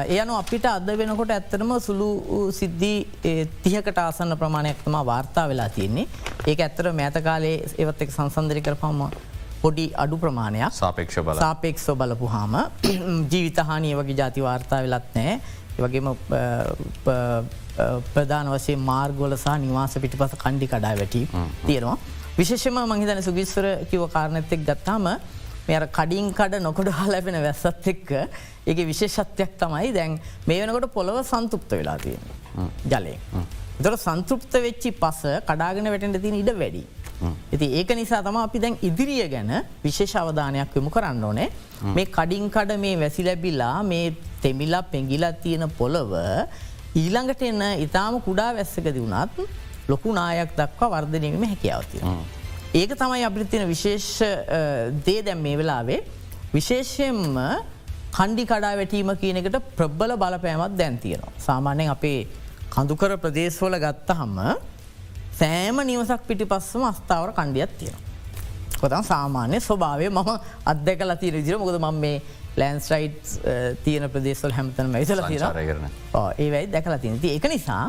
එයනු 0.08 0.38
අපිට 0.38 0.70
අද 0.72 0.88
වෙනකොට 1.02 1.34
ඇත්තනම 1.36 1.76
සුළු 1.88 2.08
සිද්ධී 2.60 3.44
තිහකට 3.62 3.98
ආසන්න 3.98 4.38
ප්‍රමාණයක්තම 4.42 4.98
වාර්තා 5.10 5.46
වෙලා 5.52 5.68
තියෙන්නේ 5.68 6.08
ඒක 6.46 6.66
ඇත්තර 6.68 6.92
මෑත 6.94 7.20
කාලේ 7.28 7.56
ඒවත් 7.78 8.04
එක් 8.06 8.16
සංසන්දරි 8.16 8.64
කරපම්ම 8.64 9.06
පොඩි 9.64 9.84
අඩු 10.04 10.16
ප්‍රමාණයක් 10.22 10.72
සාපේක්ෂ 10.74 11.20
බල 11.26 11.38
සාපෙක්ෂ 11.40 11.86
බලපු 12.00 12.32
හාම 12.36 12.56
ජීවිතහානය 13.32 13.92
වගේ 14.00 14.18
ජාති 14.22 14.48
වාර්තා 14.48 14.80
වෙලත් 14.86 15.14
නෑ 15.16 15.36
වගේම 15.78 16.10
ප්‍රධාන 18.14 18.50
වසේ 18.54 18.76
මාර්ගොල 18.90 19.36
සහ 19.36 19.56
නිවාස 19.60 19.96
පිටි 20.02 20.16
පස 20.16 20.36
කණ්ඩි 20.36 20.66
කඩා 20.66 20.94
වැටි 21.00 21.22
තියෙනවා. 21.66 21.96
විශේෂම 22.38 22.78
මහිතන 22.92 23.22
සුගිස්වර 23.22 23.66
කිව 23.90 24.04
කාරණත්තෙක් 24.14 24.62
ගත්තාම 24.68 25.08
මෙ 25.68 25.80
කඩින් 25.90 26.30
කඩ 26.32 26.62
නොකොට 26.62 26.92
හලැපෙන 27.00 27.40
වැස්සත් 27.46 27.90
එක්ක 27.94 28.10
ඒක 28.66 28.78
විශේෂත්වයක් 28.90 29.58
තමයි 29.60 29.92
දැන් 29.98 30.18
මේ 30.46 30.60
වෙනකොට 30.62 30.88
පොළොව 30.92 31.20
සන්තුප්ත 31.24 31.70
වෙලා 31.78 31.98
තියෙන 31.98 32.24
ජලය. 32.86 33.14
දොර 33.80 33.96
සන්තෘප්ත 33.98 34.52
වෙච්චි 34.62 34.92
පස 34.94 35.22
කඩාගෙන 35.48 35.90
වැටෙන්ට 35.90 36.22
තින 36.22 36.36
ඉඩ 36.42 36.52
වැඩි. 36.60 36.84
ඇති 37.22 37.66
ඒක 37.80 37.90
නිසා 38.00 38.22
තම 38.26 38.38
අපි 38.42 38.58
දැන් 38.64 38.76
ඉදිරිය 38.88 39.24
ගැන 39.34 39.52
විශේෂ 39.84 40.14
අවධානයක් 40.22 40.76
යොමු 40.78 40.90
කරන්න 40.90 41.24
ඕනේ 41.30 41.48
මේ 41.96 42.06
කඩින් 42.16 42.46
කඩ 42.50 42.78
මේ 42.84 42.94
වැසි 43.02 43.26
ලැබිලා 43.28 43.82
මේ 43.82 44.06
තෙමිලා 44.42 44.82
පෙගිලා 44.94 45.32
තියෙන 45.44 45.66
පොළොව 45.78 46.14
ඊළඟට 46.94 47.42
එන්න 47.50 47.62
ඉතාම 47.86 48.20
කුඩා 48.22 48.50
වැස්සකද 48.58 48.96
වුණත් 48.96 49.38
ලොකු 49.88 50.12
නායක් 50.12 50.52
දක්වා 50.58 50.90
වර්ධනයම 50.94 51.42
හැකියාවතිය. 51.44 52.02
ඒක 52.74 52.92
තමයි 53.00 53.24
අපිට 53.28 53.50
තියෙන 53.50 53.68
විශේෂ 53.68 54.10
දේ 55.06 55.22
දැම් 55.22 55.42
මේ 55.46 55.56
වෙලාවේ 55.60 56.00
විශේෂයෙන්ම 56.54 57.40
කණ්ඩි 58.16 58.44
කඩා 58.46 58.74
වැටීම 58.80 59.10
කියනකට 59.22 59.58
ප්‍රබ්බල 59.78 60.16
බලපෑමත් 60.22 60.78
දැන් 60.78 60.98
තියෙනවා. 60.98 61.32
සාමාන්‍යයෙන් 61.38 61.90
අපේ 61.96 62.20
කඳුකර 62.70 63.18
ප්‍රදේශවල 63.24 63.76
ගත්ත 63.84 64.16
හම්ම 64.20 64.73
සෑම 65.34 65.82
නිවසක් 65.84 66.26
පිටි 66.28 66.46
පස්සම 66.46 66.84
අස්ථාවර 66.84 67.32
කණ්ඩියත් 67.32 67.76
තියෙන. 67.78 67.98
කොතන් 68.80 69.04
සාමාන්‍ය 69.04 69.60
ස්වභාවය. 69.60 70.08
මම 70.10 70.30
අදකල 70.66 71.14
තිීර 71.16 71.34
විදිර 71.34 71.58
මොකද 71.58 71.78
ම 71.80 72.00
මේ 72.00 72.22
ලෑන්ස්රයිට් 72.56 73.22
තියන 73.84 74.08
ප්‍රදේශවල් 74.08 74.52
හැමතන 74.52 74.90
මැයිසල 74.90 75.22
තිරන 75.24 75.86
ඒවයි 76.38 76.66
දැකලා 76.70 76.98
තින 76.98 77.18
ති 77.20 77.34
එක 77.36 77.48
නිසා 77.50 77.84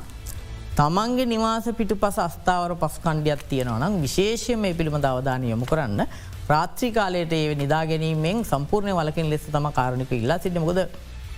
තමන්ගේ 0.77 1.25
නිවාස 1.25 1.67
පිටු 1.77 1.95
පස 1.95 2.17
අස්ථාවර 2.19 2.75
පස් 2.75 2.95
කණ්ඩියත් 3.03 3.43
තියෙනවා 3.51 3.79
නම් 3.79 3.99
විශේෂය 4.05 4.57
මේ 4.57 4.73
පිළිබඳ 4.73 5.05
අවධානය 5.05 5.51
යොමු 5.53 5.69
කරන්න 5.71 6.01
ප්‍රාත්‍රී 6.47 6.91
කාලයට 6.97 7.33
ඒ 7.33 7.55
නිදා 7.55 7.83
ගැනීමෙන් 7.85 8.41
සම්පූර්ණය 8.43 8.95
වලකින් 8.99 9.29
ලෙස 9.29 9.45
තම 9.47 9.69
කාරණක 9.79 10.11
ඉල්ලා 10.19 10.39
සිටමකොද 10.39 10.81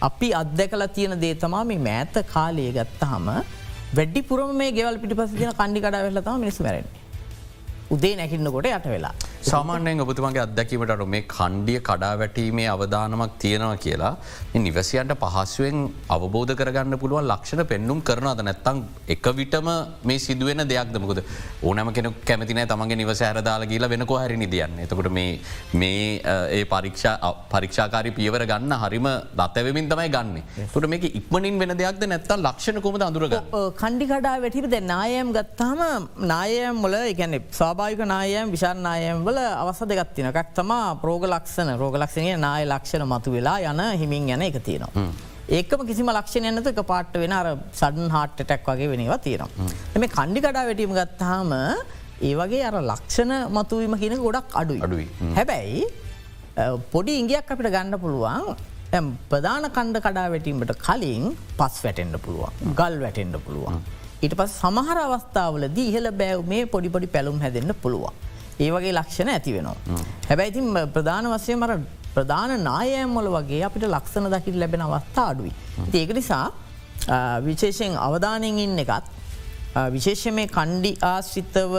අපි 0.02 0.30
අත්දැකල 0.42 0.88
තියෙන 0.98 1.20
දේතමා 1.22 1.64
මේ 1.66 1.84
මෑත 1.90 2.18
කාලය 2.34 2.72
ගත්තහම 2.72 3.28
වැඩි 3.96 4.22
පුරම 4.30 4.56
මේ 4.62 4.72
ගෙවල් 4.78 4.98
පිටි 5.02 5.16
පස 5.20 5.32
තින 5.40 5.52
කණ්ඩි 5.60 5.84
කඩ 5.84 6.04
වෙලතම 6.08 6.40
මිනිස් 6.44 6.60
මැරෙන්නේ. 6.66 7.07
උදේ 7.90 8.16
නැකින්නකොට 8.20 8.68
යට 8.68 8.88
වෙලා. 8.94 9.14
සාමාන්‍යයෙන් 9.42 10.02
ඔබතුමගේ 10.04 10.42
අදැකීමට 10.46 11.04
මේ 11.14 11.22
කණ්ඩිය 11.34 11.80
කඩා 11.90 12.14
වැටීමේ 12.22 12.68
අවධානමක් 12.74 13.36
තියෙනවා 13.44 13.78
කියලා 13.86 14.14
නිවසියන්ට 14.66 15.14
පහසුවෙන් 15.22 15.78
අවබෝධ 16.16 16.54
කරගන්න 16.60 17.00
පුළුවන් 17.04 17.30
ලක්ෂණ 17.32 17.64
පෙන්නුම් 17.72 18.00
කරනද 18.10 18.42
නැත්තං 18.48 18.82
එක 19.16 19.28
විටම 19.40 19.70
මේ 20.10 20.20
සිදුවෙන 20.26 20.64
දෙයක් 20.72 20.92
දමකද 20.96 21.22
ඕනම 21.64 21.92
කෙන 21.98 22.10
කැමතින 22.30 22.62
තමගේ 22.74 23.00
නිවස 23.02 23.22
ඇරදාල 23.30 23.64
කියලා 23.72 23.92
වෙනකො 23.94 24.18
හැරි 24.22 24.38
නිදියන්න 24.44 24.84
එතකොට 24.86 25.10
මේ 25.12 26.02
ඒ 26.50 26.64
පරීක්ෂා 26.74 27.32
පරීක්ෂාකාරි 27.54 28.12
පියවර 28.20 28.46
ගන්න 28.52 28.76
හරිම 28.84 29.10
දත්තවමින් 29.40 29.90
තමයි 29.94 30.10
ගන්න. 30.10 30.36
තුට 30.74 30.90
මේක 30.90 31.08
ඉක්මනින් 31.12 31.60
වෙන 31.60 31.76
දෙයක්ද? 31.84 32.04
නැත්තම් 32.14 32.44
ලක්ෂණ 32.44 32.82
කොමද 32.82 33.08
අඳුරග 33.10 33.38
කණ්ඩි 33.82 34.12
කඩා 34.12 34.36
වැටිට 34.44 34.70
දැ 34.76 34.84
නායම් 34.94 35.34
ගත්තාම 35.40 36.10
නායම් 36.34 36.84
මොල 36.84 37.00
එකැනෙ 37.00 37.42
සා 37.62 37.74
ස්වාභාවික 37.78 38.02
නායම් 38.14 38.52
විශාරනායම් 38.56 39.18
වල 39.28 39.40
අවස 39.64 39.80
දෙගත් 39.92 40.12
තින 40.18 40.28
එකක් 40.30 40.50
තමා 40.58 40.98
ප්‍රෝග 41.02 41.24
ලක්ෂණ. 41.34 41.70
රෝග 41.82 41.96
ලක්ෂණය 42.02 42.32
නාය 42.46 42.64
ලක්ෂණ 42.74 43.04
මතු 43.14 43.30
වෙලා 43.36 43.58
යන 43.72 43.82
හිමින් 44.02 44.30
යන 44.36 44.42
එක 44.48 44.58
තියෙනවා. 44.68 45.06
ඒකම 45.58 45.82
කිසිම 45.90 46.10
ලක්ෂණ 46.18 46.50
එන්නත 46.50 46.70
එක 46.72 46.82
පාට්ට 46.92 47.20
වෙන 47.24 47.36
අර 47.40 47.48
සඩන් 47.80 48.10
හාට් 48.16 48.40
ටැක් 48.42 48.66
වගේ 48.70 48.90
වෙනවා 48.94 49.20
තියෙනවා. 49.26 49.68
එම 49.96 50.08
කණ්ඩි 50.16 50.44
කඩා 50.46 50.66
වැටීම 50.70 50.96
ගත්තාම 51.00 51.54
ඒ 52.30 52.34
වගේ 52.42 52.64
අර 52.70 52.80
ලක්ෂණ 52.92 53.36
මතුවීම 53.58 53.94
කියන 54.02 54.18
ගොඩක් 54.26 54.58
අඩුයි. 54.62 54.82
අඩුයි. 54.88 55.08
හැබැයි 55.38 55.86
පොඩි 56.96 57.20
ඉංගයක් 57.22 57.54
අපිට 57.54 57.72
ගන්න 57.76 58.00
පුළුවන්. 58.06 58.58
ප්‍රධාන 59.32 59.70
කණ්ඩ 59.78 60.02
කඩා 60.08 60.28
වැටීමට 60.34 60.76
කලින් 60.88 61.30
පස් 61.62 61.78
වැටෙන්ඩ 61.86 62.18
පුළුවන්. 62.26 62.74
ගල් 62.82 63.00
වැටෙන්ඩ 63.06 63.38
පුළුවන්. 63.46 63.82
ඊට 64.22 64.36
පස් 64.40 64.54
සමහර 64.62 64.98
අවස්ථාවල 65.00 65.68
දී 65.78 65.90
ඉහල 65.92 66.10
බෑව් 66.22 66.48
මේ 66.54 66.64
පොඩිපොඩි 66.68 67.08
පැළුම් 67.16 67.40
හැදෙන්න්න 67.44 67.74
පුළුවන්. 67.84 68.14
ඒ 68.60 68.70
වගේ 68.76 68.94
ලක්ෂණ 68.94 69.30
ඇති 69.30 69.54
වෙනවා. 69.58 69.76
හැබැයිතින් 70.30 70.68
ප්‍රධාන 70.96 71.30
වසය 71.34 71.56
මර 71.56 71.74
ප්‍රධාන 72.16 72.54
නායෑම්මොල 72.70 73.30
වගේ 73.36 73.62
අපිට 73.68 73.86
ලක්ෂණ 73.88 74.32
දකිට 74.34 74.58
ලැබෙන 74.64 74.82
අවස්ථා 74.82 75.28
අඩුයි. 75.34 75.54
ඒක 75.94 76.14
නිසා 76.20 76.46
විශේෂයෙන් 77.48 77.96
අවධානයෙන් 77.98 78.60
ඉන්න 78.60 78.84
එකත් 78.86 79.06
විශේෂ 79.96 80.26
මේ 80.34 80.48
කණ්ඩි 80.50 80.92
ආශ්‍රිතව 81.04 81.74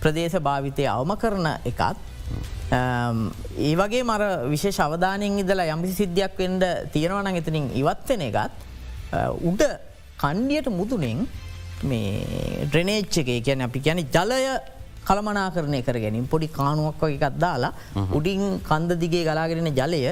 ප්‍රදේශ 0.00 0.40
භාවිතය 0.48 0.88
අවම 0.88 1.12
කරන 1.22 1.46
එකත් 1.70 1.98
ඒ 2.72 3.74
වගේ 3.76 4.02
මර 4.02 4.22
විශේෂ 4.50 4.80
අවධානයෙන් 4.80 5.40
ඉදලා 5.44 5.68
යම්පි 5.74 5.92
සිද්ධියක් 6.00 6.38
වෙන්ඩ 6.38 6.64
තියෙනවන 6.94 7.40
එතනින් 7.40 7.66
ඉවත්වෙන 7.80 8.22
එකත් 8.28 8.54
උඩ 9.50 9.62
කණ්ඩියට 10.22 10.70
මුදුනෙන් 10.72 11.26
මේ 11.90 12.66
ඩ්‍රනේච්ච 12.68 13.18
එක 13.22 13.30
කියන 13.46 13.64
අපි 13.66 13.80
කියන 13.86 14.00
ජලය 14.16 14.44
කළමනා 15.08 15.48
කරණය 15.54 15.80
කර 15.86 15.98
ගැනින් 16.04 16.28
පොඩි 16.32 16.48
කානුවක් 16.58 17.02
එකත් 17.08 17.40
දාලා 17.44 17.72
උඩින් 18.18 18.44
කන්ද 18.68 19.00
දිගේ 19.02 19.24
ගලාගෙරෙන 19.28 19.70
ජලය 19.80 20.02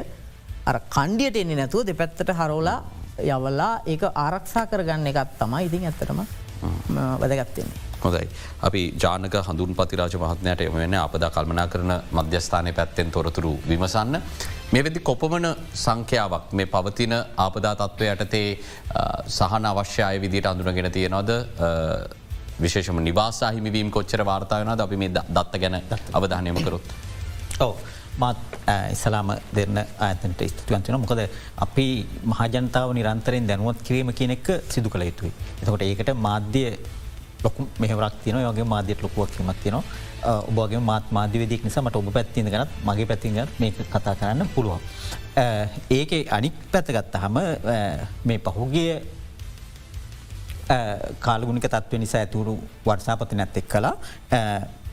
අර 0.71 0.77
කණ්ඩියට 0.97 1.41
එන්නේ 1.43 1.61
නැතුව 1.61 1.87
දෙ 1.89 1.95
පැත්තට 2.01 2.35
හරෝලා 2.41 2.79
යවලා 3.37 3.73
ඒක 3.93 4.03
ආරක්ෂා 4.25 4.67
කරගන්න 4.73 5.11
එකත් 5.13 5.33
තමයි 5.41 5.65
ඉතින් 5.69 5.89
ඇත්තරම 5.89 6.21
වැදගත්තෙන්නේ. 7.23 7.92
හොදයි. 8.05 8.27
අපි 8.69 8.83
ජානක 9.03 9.35
හඳුන් 9.49 9.75
පතිරාජ 9.79 10.17
මහත්නයට 10.23 10.65
එම 10.67 10.75
වෙන 10.75 10.95
අපද 11.03 11.25
කල්මනා 11.37 11.67
කරන 11.73 11.93
මධ්‍යස්ථානය 12.19 12.73
පැත්තෙන් 12.79 13.11
තොරතුරු 13.11 13.53
විමසන්න. 13.69 14.17
මේ 14.73 14.85
වෙදි 14.85 15.01
කොපමන 15.01 15.47
සංඛ්‍යාවක් 15.85 16.53
මේ 16.59 16.67
පවතින 16.75 17.15
ආපදා 17.45 17.75
තත්ත්වය 17.81 18.07
යටතේ 18.15 18.49
සහන 19.37 19.71
අවශ්‍යය 19.73 20.21
විදිට 20.25 20.51
අඳුනගෙන 20.53 20.91
තියෙනවද 20.97 21.33
විශේෂම 22.65 23.01
නිවාසා 23.09 23.51
හිමිවීම 23.57 23.91
කොච්චර 23.91 24.23
වාර්තාාවනද 24.31 24.85
අපි 24.87 24.97
මේ 25.03 25.11
දත්ත 25.15 25.61
ගැන 25.63 25.77
අවධානයම 26.19 26.63
කරොත්. 26.67 26.87
ඔව 27.61 27.75
මත් 28.23 28.39
ඉස්සලාම 28.95 29.31
දෙන්න 29.59 29.79
ඇතට 30.07 30.43
ස්තුතිවන්තින 30.53 30.99
මොකද 31.05 31.23
අපි 31.67 31.87
මහජනතාව 32.33 32.91
නිරන්තරෙන් 32.99 33.47
දැනුවත් 33.51 33.79
කිරීම 33.87 34.11
කියනෙක් 34.19 34.49
සිදු 34.75 34.91
කළ 34.95 35.07
යුතුයි. 35.11 35.33
එතකොට 35.63 35.87
ඒකට 35.89 36.13
මාධ්‍ය 36.27 36.65
ලොකු 37.45 37.69
මෙහවරක් 37.83 38.15
තියන 38.25 38.37
යගේ 38.41 38.67
මාධ්‍යයට 38.75 39.03
ලොකුවක් 39.03 39.31
කිමත් 39.37 39.63
තියනවා 39.63 39.85
ඔබගේ 40.51 40.81
මාත් 40.91 41.11
මාධ්‍යවදක් 41.11 41.65
නිසා 41.67 41.83
මට 41.83 41.97
ඔබ 41.97 42.13
පැත්තින 42.17 42.51
ගනත් 42.53 42.71
මගේ 42.89 43.07
පැතිගත් 43.07 43.59
මේක 43.61 43.81
කතා 43.95 44.15
කරන්න 44.15 44.49
පුළුවන්. 44.55 44.81
ඒක 45.91 46.13
අනික් 46.31 46.55
පැත්තගත්ත 46.73 47.17
හම 47.23 47.37
මේ 48.25 48.39
පහුගිය 48.39 49.01
කාලගුණික 51.21 51.67
තත්ව 51.67 51.99
නිසා 52.05 52.21
ඇතුරු 52.25 52.55
වර්සාපති 52.87 53.37
නැත් 53.37 53.57
එක් 53.57 53.67
කලා 53.69 53.95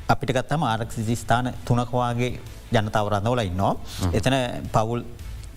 අපිට 0.08 0.34
ගත්තම 0.38 0.63
ආරක්ෂි 0.63 1.15
ස්ථාන 1.15 1.53
තුනකවාගේ 1.65 2.32
ජනතාව 2.74 3.08
රඳවල 3.13 3.41
ඉන්නවා. 3.46 3.74
එතන 4.13 4.36
පවුල් 4.74 5.06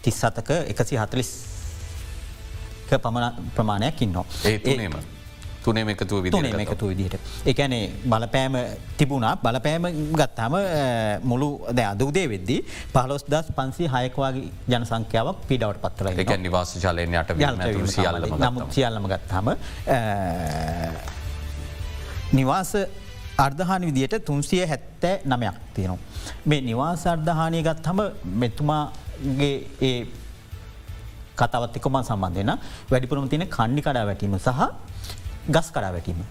තිස්සතක 0.05 0.51
එකසි 0.73 1.01
හතලිස් 1.01 1.33
පමණ 2.93 3.51
ප්‍රමාණයක් 3.57 4.03
ඉන්නවා. 4.03 4.27
ඒතුනේම. 4.45 5.22
තුනේ 5.65 5.85
එකතුව 5.95 6.23
විදින 6.25 6.61
එකතු 6.65 6.89
විදිහට. 6.91 7.17
එකනේ 7.53 7.85
බලපෑම 8.13 8.55
තිබුණා. 8.99 9.35
බලපෑම 9.45 9.85
ගත්තාම 10.21 10.55
මුළු 11.31 11.49
ද 11.77 11.79
අදූදේ 11.93 12.27
වෙද්දී 12.35 12.61
පහලොස් 12.95 13.25
දස් 13.33 13.49
පන්සි 13.59 13.85
හයකවාගේ 13.95 14.49
ජන 14.73 14.85
සංඛ්‍යාවක් 14.91 15.39
පිඩවට 15.51 15.83
පත්තර 15.85 16.07
එක 16.25 16.35
නිවාස 16.47 16.75
ජලයෙන් 16.85 17.15
යට 17.21 17.31
නමුත් 18.47 18.73
සියල්ලම 18.79 19.07
ගත්තාම 19.13 19.47
නිවාස 22.39 22.73
අර්ධහානි 23.45 23.87
විදියට 23.91 24.25
තුන්සිය 24.29 24.65
හැත්තෑ 24.71 25.21
නමයක් 25.31 25.57
තියෙනවා. 25.75 26.01
මේ 26.49 26.61
නිවාස 26.71 27.07
අර්ධහානය 27.13 27.63
ගත් 27.69 27.87
හම 27.93 28.01
මෙතුමාගේ 28.43 29.57
ඒ 29.89 30.01
කතවත්තිකොම 31.41 31.97
සම්බන්ධයන 32.09 32.53
වැඩිපුරම 32.91 33.29
තියෙන 33.33 33.47
කණ්ඩි 33.57 33.83
කඩා 33.87 34.05
වැටීම 34.09 34.37
සහ 34.39 34.61
ගස් 35.49 35.69
කඩා 35.75 35.93
වැටීම. 35.93 36.23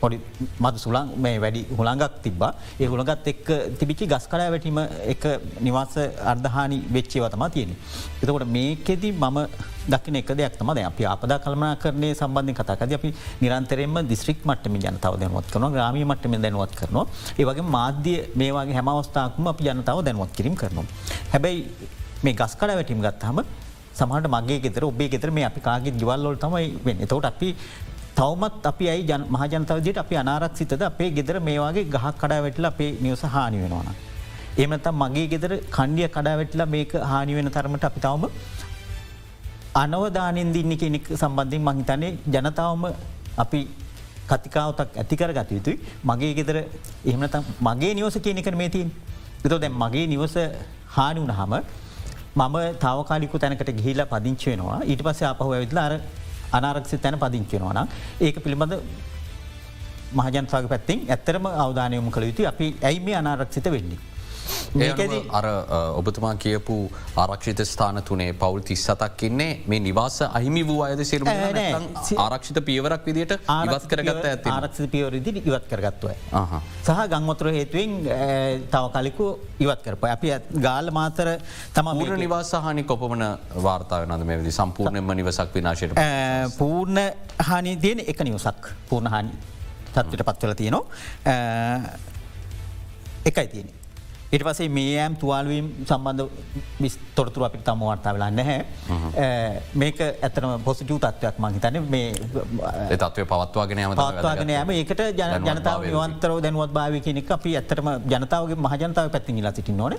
පොඩි 0.00 0.18
මද 0.60 0.76
සුළන් 0.82 1.12
මේ 1.24 1.36
වැඩි 1.42 1.60
හුළඟක් 1.78 2.16
තිබා 2.24 2.50
ඒ 2.80 2.88
හුළගත් 2.92 3.28
එක් 3.32 3.44
තිබිචි 3.80 4.08
ගස් 4.12 4.26
කඩා 4.32 4.48
වැටීම 4.54 4.80
එක 5.12 5.24
නිවාස 5.66 5.94
අර්ධහානි 6.32 6.78
වෙච්චේව 6.96 7.26
තමා 7.34 7.48
තියෙන. 7.54 7.72
එතකොට 8.22 8.46
මේකෙදී 8.56 9.12
මම 9.22 9.38
දකින 9.94 10.20
එක 10.20 10.30
දෙයක් 10.40 10.58
තම 10.60 10.70
අප 10.90 11.00
අපදා 11.14 11.38
කල්මනා 11.38 11.72
කරනය 11.82 12.10
සම්බන්ධ 12.20 12.60
කතාකද 12.60 12.94
අපි 12.98 13.10
නිරන්තරෙන්ම 13.42 13.96
දිස්ත්‍රික් 14.12 14.40
මට්ටම 14.44 14.78
ජනතාව 14.84 15.18
දැනුවත් 15.22 15.50
කරන 15.52 15.68
ග්‍රමී 15.76 16.06
මට්ටම 16.10 16.38
දැනුවත් 16.46 16.74
කරනවා 16.80 17.06
ඒවගේ 17.40 17.66
මාධ්‍ය 17.76 18.14
මේවාගේ 18.42 18.78
හැමවස්ථාකම 18.80 19.52
අප 19.52 19.60
ජනතාව 19.68 20.04
දැනුවත් 20.08 20.32
කිරීම 20.38 20.56
කරනවා. 20.62 20.88
හැබැයි 21.34 21.60
මේ 22.24 22.34
ගස් 22.40 22.56
කඩ 22.60 22.80
වැටීම 22.80 23.06
ගත්හම 23.06 23.38
සමහට 23.98 24.26
මගේ 24.34 24.58
ගෙතර 24.64 24.84
ඔබේ 24.84 25.08
ගෙතර 25.08 25.30
මේ 25.30 25.44
අපි 25.48 25.60
කාගේ 25.66 25.92
ජවල්ලොල් 26.00 26.36
තමයි 26.44 26.66
වෙන්න 26.86 27.02
තවට 27.10 27.28
අපි 27.30 27.48
තවමත් 28.18 28.66
අපි 28.70 28.84
ඇයි 28.92 29.16
මහජනතවදයට 29.36 29.98
අපි 30.02 30.14
අනාරක්සිතද 30.22 30.82
අපේ 30.88 31.10
ගෙදර 31.16 31.36
මේවාගේ 31.48 31.84
ගහ 31.94 32.06
කඩා 32.22 32.40
වැටල 32.44 32.66
අපේ 32.70 32.90
නිවස 33.04 33.22
හානි 33.34 33.58
වෙනවාන. 33.62 33.88
එමත 34.62 34.86
මගේ 35.02 35.26
ගෙදර 35.32 35.52
කණ්ඩිය 35.76 36.08
කඩා 36.16 36.34
වැටලා 36.40 36.68
මේක 36.74 36.92
හානි 37.12 37.34
වෙන 37.38 37.50
තරමට 37.56 37.86
අපි 37.90 38.00
තවම 38.06 38.24
අනවධානයෙන් 39.82 40.52
දින්න 40.56 40.74
කෙනෙක් 40.82 41.06
සම්බන්ධින් 41.20 41.62
මහිතන්නේ 41.68 42.12
ජනතාවම 42.34 42.84
අපි 43.44 43.60
කතිකාවතක් 44.30 45.00
ඇතිකර 45.02 45.30
ගත 45.38 45.50
යුතුයි 45.58 45.76
මගේ 46.10 46.32
ගෙදර 46.38 46.56
එහමනත 47.10 47.36
මගේ 47.68 47.94
නිවස 48.00 48.18
කියනෙකන 48.26 48.58
මේ 48.62 48.70
තින්. 48.76 48.90
එතෝ 49.46 49.58
දැන් 49.58 49.74
මගේ 49.82 50.06
නිවස 50.12 50.36
හානි 50.96 51.18
වුණ 51.22 51.34
හම 51.40 51.54
මම 52.36 52.56
තාවකාලිකු 52.84 53.38
තැනකට 53.42 53.70
ගිහිල 53.78 54.00
පදිංචි 54.12 54.46
වෙනවා 54.50 54.78
ඊට 54.90 55.02
පස්ස 55.06 55.22
අපහ 55.32 55.42
ඇවිදලා 55.46 55.84
අර 55.88 55.94
අනාරක්ෂි 56.58 56.98
තැන 56.98 57.18
පදිංචෙනවන 57.18 57.80
ඒක 58.20 58.36
පිළිබඳ 58.44 58.74
මහජන්සාග 60.14 60.66
පැත්තිෙන් 60.72 61.06
ඇත්තරම 61.08 61.46
අවධානයම 61.64 62.10
කළ 62.10 62.26
යුතු 62.30 62.50
අපි 62.52 62.66
ඇයි 62.82 63.00
මේ 63.00 63.16
අනාරක්ෂිත 63.22 63.68
වෙන්නේ. 63.76 64.00
අර 65.38 65.46
ඔබතුමා 66.00 66.34
කියපු 66.44 66.76
ආරක්ෂිත 67.16 67.60
ස්ථාන 67.64 68.02
තුනේ 68.02 68.32
පවුල් 68.32 68.60
තිස්සතක් 68.60 69.22
ඉන්නේ. 69.28 69.62
මේ 69.66 69.80
නිවාස 69.80 70.18
අහිමි 70.28 70.62
වූ 70.66 70.80
අයද 70.86 71.04
සිරු 71.04 71.26
ආරක්ෂිත 72.26 72.58
පියවරක් 72.68 73.06
විදිට 73.06 73.34
ආරත් 73.46 73.86
කරගත්ත 73.92 74.24
ඇති 74.30 74.50
ආරක්ෂි 74.50 74.88
පියවරදි 74.94 75.42
ඉවත් 75.44 75.68
කරගත්තුව. 75.72 76.10
සහ 76.86 77.00
ගංවතුර 77.12 77.50
හේතුවෙන් 77.58 77.92
තව 78.72 78.84
කලිකු 78.96 79.26
ඉවත් 79.60 79.80
කරප 79.86 80.04
අපි 80.14 80.34
ගාල 80.66 80.90
මාතර 80.90 81.30
තම 81.74 81.92
මුර 82.00 82.16
නිවාසාහනි 82.24 82.84
කොපමන 82.84 83.24
වාර්තාව 83.68 84.08
නද 84.08 84.26
මෙවිදි 84.32 84.52
සම්පූර්ණයම 84.58 85.14
නිවසක් 85.20 85.54
විනාශයට 85.54 85.94
පූර්ණ 86.58 86.98
හානි 87.50 87.76
තියෙන 87.76 88.00
එක 88.06 88.18
නිවසක්. 88.30 88.74
පූර්ණ 88.90 89.10
හානි 89.14 89.32
තත්වට 89.94 90.26
පත්වල 90.28 90.54
තියනවා. 90.54 90.84
එකයි 93.24 93.48
තියෙන. 93.54 93.83
ඉට 94.34 94.42
පසේ 94.46 94.68
මේ 94.76 94.94
ඇම් 95.00 95.14
තුවාල්වීම් 95.22 95.66
සම්බන්ධ 95.86 96.94
තොරතුර 97.16 97.44
අපිට 97.46 97.64
තම 97.66 97.82
වර්තා 97.88 98.14
වෙලා 98.16 98.30
නැහැ. 98.30 98.58
මේක 99.74 100.00
ඇතනම 100.04 100.54
පොසිටූ 100.66 100.98
තත්වයක් 101.04 101.38
මහිතන 101.44 101.78
මේ 101.94 102.08
තත්වය 103.02 103.24
පවත්වාගෙන 103.32 103.82
පත්වාගෙන 104.00 104.52
ෑම 104.56 104.72
ඒකට 104.76 105.02
ජනතාව 105.48 105.86
නිවන්තරව 105.86 106.38
දැනුවත් 106.46 106.74
භාව 106.78 106.98
කෙනෙක් 107.06 107.32
අපි 107.38 107.56
ඇත්තටම 107.60 107.90
ජනතාවගේ 108.14 108.60
මහජනතාව 108.66 109.10
පැත්ති 109.16 109.42
ලා 109.46 109.54
සිටින් 109.54 109.76
නොන 109.76 109.96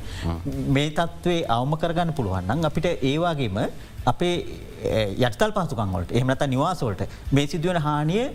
මේ 0.78 0.90
තත්වේ 1.00 1.42
අවම 1.58 1.78
කරගන්න 1.84 2.16
පුළුවන්න්න 2.20 2.72
අපිට 2.72 2.90
ඒවාගේම 3.12 3.60
අපේ 4.14 4.36
යටතල් 5.28 5.52
පහසුකන්වලට 5.58 6.16
එහමනත 6.20 6.48
නිවාසෝල්ට 6.56 7.08
මේ 7.32 7.48
සිදුවන 7.48 7.80
හානිය 7.88 8.26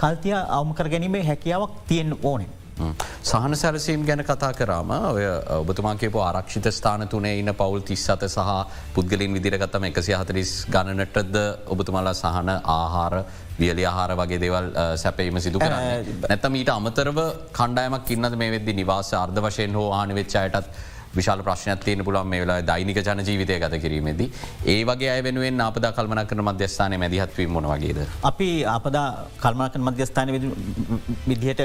කල්තිය 0.00 0.36
අවම 0.58 0.72
කර 0.78 0.88
ගැනීමේ 0.94 1.26
හැකියාවක් 1.30 1.74
තියෙන් 1.88 2.16
ඕනේ. 2.22 2.48
සහන 2.76 3.54
සැලසීම් 3.54 4.04
ගැන 4.04 4.22
කතා 4.22 4.52
කරාම 4.52 4.90
ඔය 4.90 5.24
ඔබතුමා 5.56 5.94
කියපු 5.96 6.20
ආරක්ෂිත 6.20 6.68
ස්ථාන 6.70 7.08
තුනේ 7.08 7.34
ඉන්න 7.38 7.52
පවුල් 7.54 7.80
තිස්සත 7.82 8.26
සහ 8.26 8.50
පුද්ගලින් 8.94 9.32
විදිරගත්තම 9.32 9.84
එකසි 9.84 10.12
හතරිස් 10.12 10.52
ගණනටද 10.68 11.36
ඔබතුමලා 11.68 12.14
සහන 12.14 12.50
ආහාර 12.70 13.14
වියලි 13.58 13.86
ආහාර 13.86 14.12
වගේ 14.14 14.40
දේවල් 14.40 14.68
සැපීම 14.96 15.40
සිදු 15.40 15.58
කරන්න. 15.58 16.12
නැතම 16.24 16.54
ඊට 16.54 16.70
අමතරව 16.70 17.22
කණ්ඩායමක් 17.52 18.10
ඉන්නද 18.10 18.36
මේ 18.36 18.52
වෙද්දි 18.56 18.74
නිවාස 18.74 19.12
අර්ධ 19.14 19.40
වශයෙන් 19.40 19.74
හෝ 19.74 19.88
ආනිවෙච්චායටත් 19.92 20.68
විශාල 21.18 21.42
ප්‍රශ්නයක් 21.48 21.84
තියෙන 21.86 22.04
පුළන් 22.08 22.28
මේ 22.32 22.40
වෙලා 22.44 22.58
දෛනික 22.70 23.00
ජන 23.06 23.24
ජීවිතය 23.28 23.58
ගත 23.62 23.80
කිරීමේද. 23.84 24.20
ඒ 24.72 24.78
වගේ 24.90 25.10
අය 25.14 25.22
වෙනුවෙන් 25.26 25.64
අපදා 25.68 25.92
කල්මන 25.98 26.22
කරන 26.30 26.42
මධ්‍යස්ථානය 26.48 26.98
මැදිහත්වීම 27.02 27.52
මොන 27.56 27.68
වගේද. 27.72 28.00
අපි 28.30 28.48
අපදා 28.76 29.06
කල්මනකන 29.44 29.86
මධ්‍යස්ථාන 29.88 30.32
විදිහට 31.30 31.62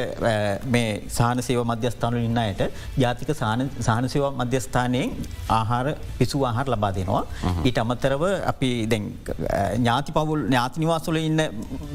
සාන 1.18 1.44
සේව 1.48 1.62
මධ්‍යස්ථානු 1.72 2.24
ඉන්නයට 2.28 2.62
ජාතික 3.04 3.32
සාහන 3.42 4.10
සේව 4.14 4.26
මධ්‍යස්ථානයෙන් 4.42 5.16
ආහාර 5.60 5.88
පිසු 6.20 6.44
ආහාර 6.50 6.68
ලබා 6.76 6.94
දෙනවා. 7.00 7.24
ඊට 7.68 7.82
අමතරව 7.86 8.24
අපි 8.54 8.72
ඥාති 8.92 10.12
පවුල් 10.18 10.42
ඥාති 10.48 10.84
නිවාසුල 10.84 11.20
ඉන්න 11.22 11.42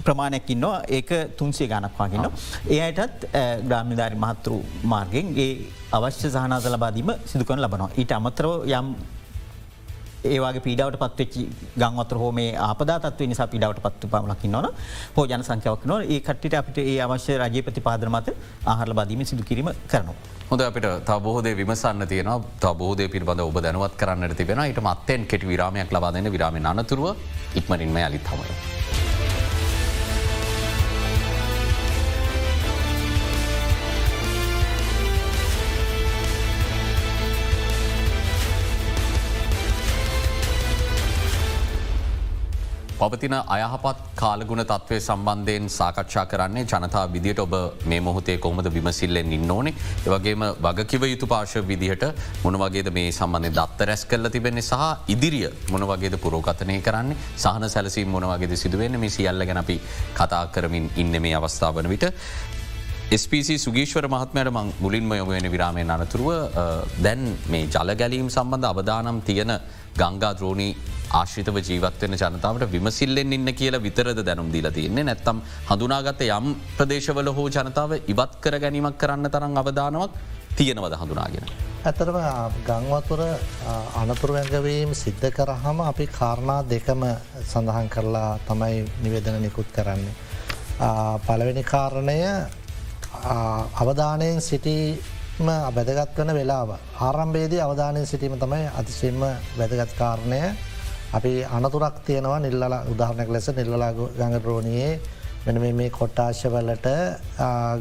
ප්‍රමාණයක් 0.07 0.51
ඉන්නවා 0.57 0.77
ඒක 0.99 1.11
තුන්සේ 1.39 1.69
ගණක්වාගන්න. 1.73 2.27
ඒයටත් 2.77 3.27
ග්‍රාමිධාරි 3.69 4.23
මහත්තුරු 4.25 4.59
මාර්ගෙන් 4.93 5.29
ඒ 5.47 5.51
අවශ්‍ය 5.97 6.29
සහනාද 6.35 6.67
ලබාදීම 6.75 7.11
සිදුකන 7.47 7.63
ලබනවා. 7.63 7.91
ඊට 7.97 8.13
අමතරව 8.13 8.67
යම් 8.69 8.87
ඒවාගේ 10.27 10.63
පීඩාවට 10.65 10.99
පත්වෙච්චි 10.99 11.43
ගංවතර 11.81 12.19
හෝ 12.19 12.31
මේ 12.33 12.55
ආපදාතත්ව 12.59 13.29
නිසා 13.31 13.47
පිඩාවට 13.47 13.83
පත්තු 13.83 14.09
පමලකින් 14.09 14.53
නොන 14.53 14.69
හෝ 15.17 15.27
ජන 15.27 15.45
සංඛ්‍යාවක් 15.49 15.85
නො 15.87 15.99
ඒ 16.05 16.21
කට්ට 16.21 16.59
අපිට 16.61 16.79
ඒ 16.85 16.97
අවශ්‍ය 17.01 17.37
රජය 17.39 17.63
ප්‍රතිපාදර 17.63 18.11
මත 18.11 18.35
ආහර 18.67 18.95
බදීම 18.95 19.23
සිදු 19.25 19.47
කිරීම 19.51 19.71
කරනවා. 19.87 20.17
හොඳ 20.51 20.61
අපිට 20.61 20.89
තබෝදේ 21.05 21.55
විමසන්න 21.61 22.09
තියෙන 22.09 22.33
තබෝදය 22.65 23.09
පිළිබඳ 23.09 23.47
ඔබ 23.47 23.61
දැනුවත් 23.63 23.95
කරන්නට 24.03 24.37
තිබෙන 24.41 24.65
ඊට 24.65 24.83
මත්තෙන් 24.89 25.29
කෙටි 25.31 25.53
විරාමයක් 25.53 25.93
ලබාදන්න 25.93 26.33
විරාම 26.37 26.59
අනතුරුව 26.73 27.15
ඉක්මනින්ම 27.55 28.03
අලිත් 28.09 28.35
පවතින 43.01 43.35
අයහපත් 43.55 43.99
කාලගුණ 44.21 44.63
තත්වය 44.71 44.99
සම්බන්ධයෙන් 44.99 45.65
සාකච්ඡා 45.69 46.25
කරන්නේ 46.31 46.65
ජනතා 46.65 47.03
විදියට 47.15 47.43
ඔබ 47.45 47.55
මේ 47.85 48.01
මොහොතේ 48.01 48.37
කොහොමද 48.39 48.69
විමසිල්ලෙන් 48.77 49.35
ඉන්න 49.37 49.51
ඕනේ? 49.51 49.75
ඒවගේම 50.07 50.45
වගකිව 50.67 51.05
යුතු 51.11 51.27
පාශ 51.33 51.57
විදිහට 51.71 52.07
මොනවගේද 52.45 52.89
මේ 52.99 53.13
සම්බන්ධය 53.13 53.53
දත්ත 53.59 53.89
රැස් 53.91 54.05
කල්ල 54.07 54.31
තිබෙන්නේ 54.31 54.69
සහ 54.71 55.13
ඉදිරිය 55.15 55.53
මොනවගේද 55.73 56.17
පුරෝගතනය 56.25 56.81
කරන්නේ? 56.89 57.21
සහන 57.37 57.69
සැලසී 57.69 58.07
මොනවගේද 58.07 58.57
සිදුවෙන්න? 58.57 59.01
මේ 59.05 59.15
සියල්ල 59.19 59.47
ගැනපි 59.51 59.79
කතා 60.19 60.45
කරමින් 60.49 60.91
ඉන්න 60.97 61.23
මේ 61.23 61.37
අවස්ථාවන 61.37 61.93
විට. 61.95 62.09
ස්පC 63.15 63.59
සුගේශ්වර 63.59 64.07
මහත්මයට 64.09 64.49
මං 64.51 64.73
මුලින්ම 64.81 65.13
යොමවෙන 65.13 65.53
විරාමය 65.53 65.85
අනතුරුව 65.97 66.31
දැන් 67.05 67.23
මේ 67.47 67.69
ජල 67.69 67.93
ගැලීම් 67.95 68.31
සම්බන්ධ 68.31 68.73
අවදානම් 68.73 69.21
තියෙන 69.29 69.53
ගංගා 70.01 70.33
ද්‍රෝණී 70.39 70.73
ආශ්‍රිතව 71.13 71.59
ජීවත්වන 71.63 72.17
ජනතාවට 72.17 72.73
විමසිල්ලෙන් 72.73 73.33
ඉන්න 73.33 73.55
කියලා 73.55 73.83
විතරද 73.83 74.23
දැනුම් 74.27 74.51
දීල 74.53 74.71
තියන්නේ 74.71 75.05
නැත්තම් 75.05 75.43
හඳුනාගත 75.71 76.21
යම් 76.29 76.55
ප්‍රදේශවල 76.79 77.31
හෝ 77.31 77.47
ජනතාව 77.49 77.93
ඉවත් 78.07 78.35
කර 78.41 78.59
ගැනීමක් 78.59 78.99
කරන්න 78.99 79.31
තරම් 79.31 79.57
අවධානවක් 79.57 80.11
තියෙනවද 80.57 80.97
හඳුනාගෙන. 81.01 81.47
ඇතරම 81.85 82.19
ගංවතුර 82.67 83.21
අනතුර 83.95 84.31
වැඟවීම් 84.33 84.95
සිද්ධ 84.95 85.31
කරහම 85.31 85.81
අපි 85.83 86.07
කාරණා 86.09 86.61
දෙකම 86.65 87.03
සඳහන් 87.43 87.89
කරලා 87.89 88.39
තමයි 88.49 88.85
නිවේදන 89.03 89.43
නිකුත් 89.43 89.71
කරන්නේ. 89.73 90.15
පළවෙනි 91.27 91.63
කාරණය 91.65 92.21
අවධානයෙන් 93.75 94.41
සිටීම 94.43 95.47
බැදගත් 95.75 96.19
වන 96.19 96.35
වෙලාව 96.35 96.71
ආරම්භේදී 97.01 97.61
අවධානයෙන් 97.61 98.07
සිටීම 98.07 98.39
තමයි 98.39 98.65
අතිශයෙන්ම 98.75 99.23
වැදගත් 99.59 99.93
කාරණය 99.99 100.41
අපි 101.17 101.33
අනතුරක් 101.49 101.97
තියෙනවා 102.07 102.41
නිල්ල 102.41 102.65
උදාහරණයක් 102.93 103.31
ලෙස 103.31 103.49
නිල්ලලා 103.51 103.93
ගඟඩරෝණයේ 103.93 104.91
මෙන 105.47 105.61
මේ 105.77 105.91
කොට්ටාශවලට 105.91 106.87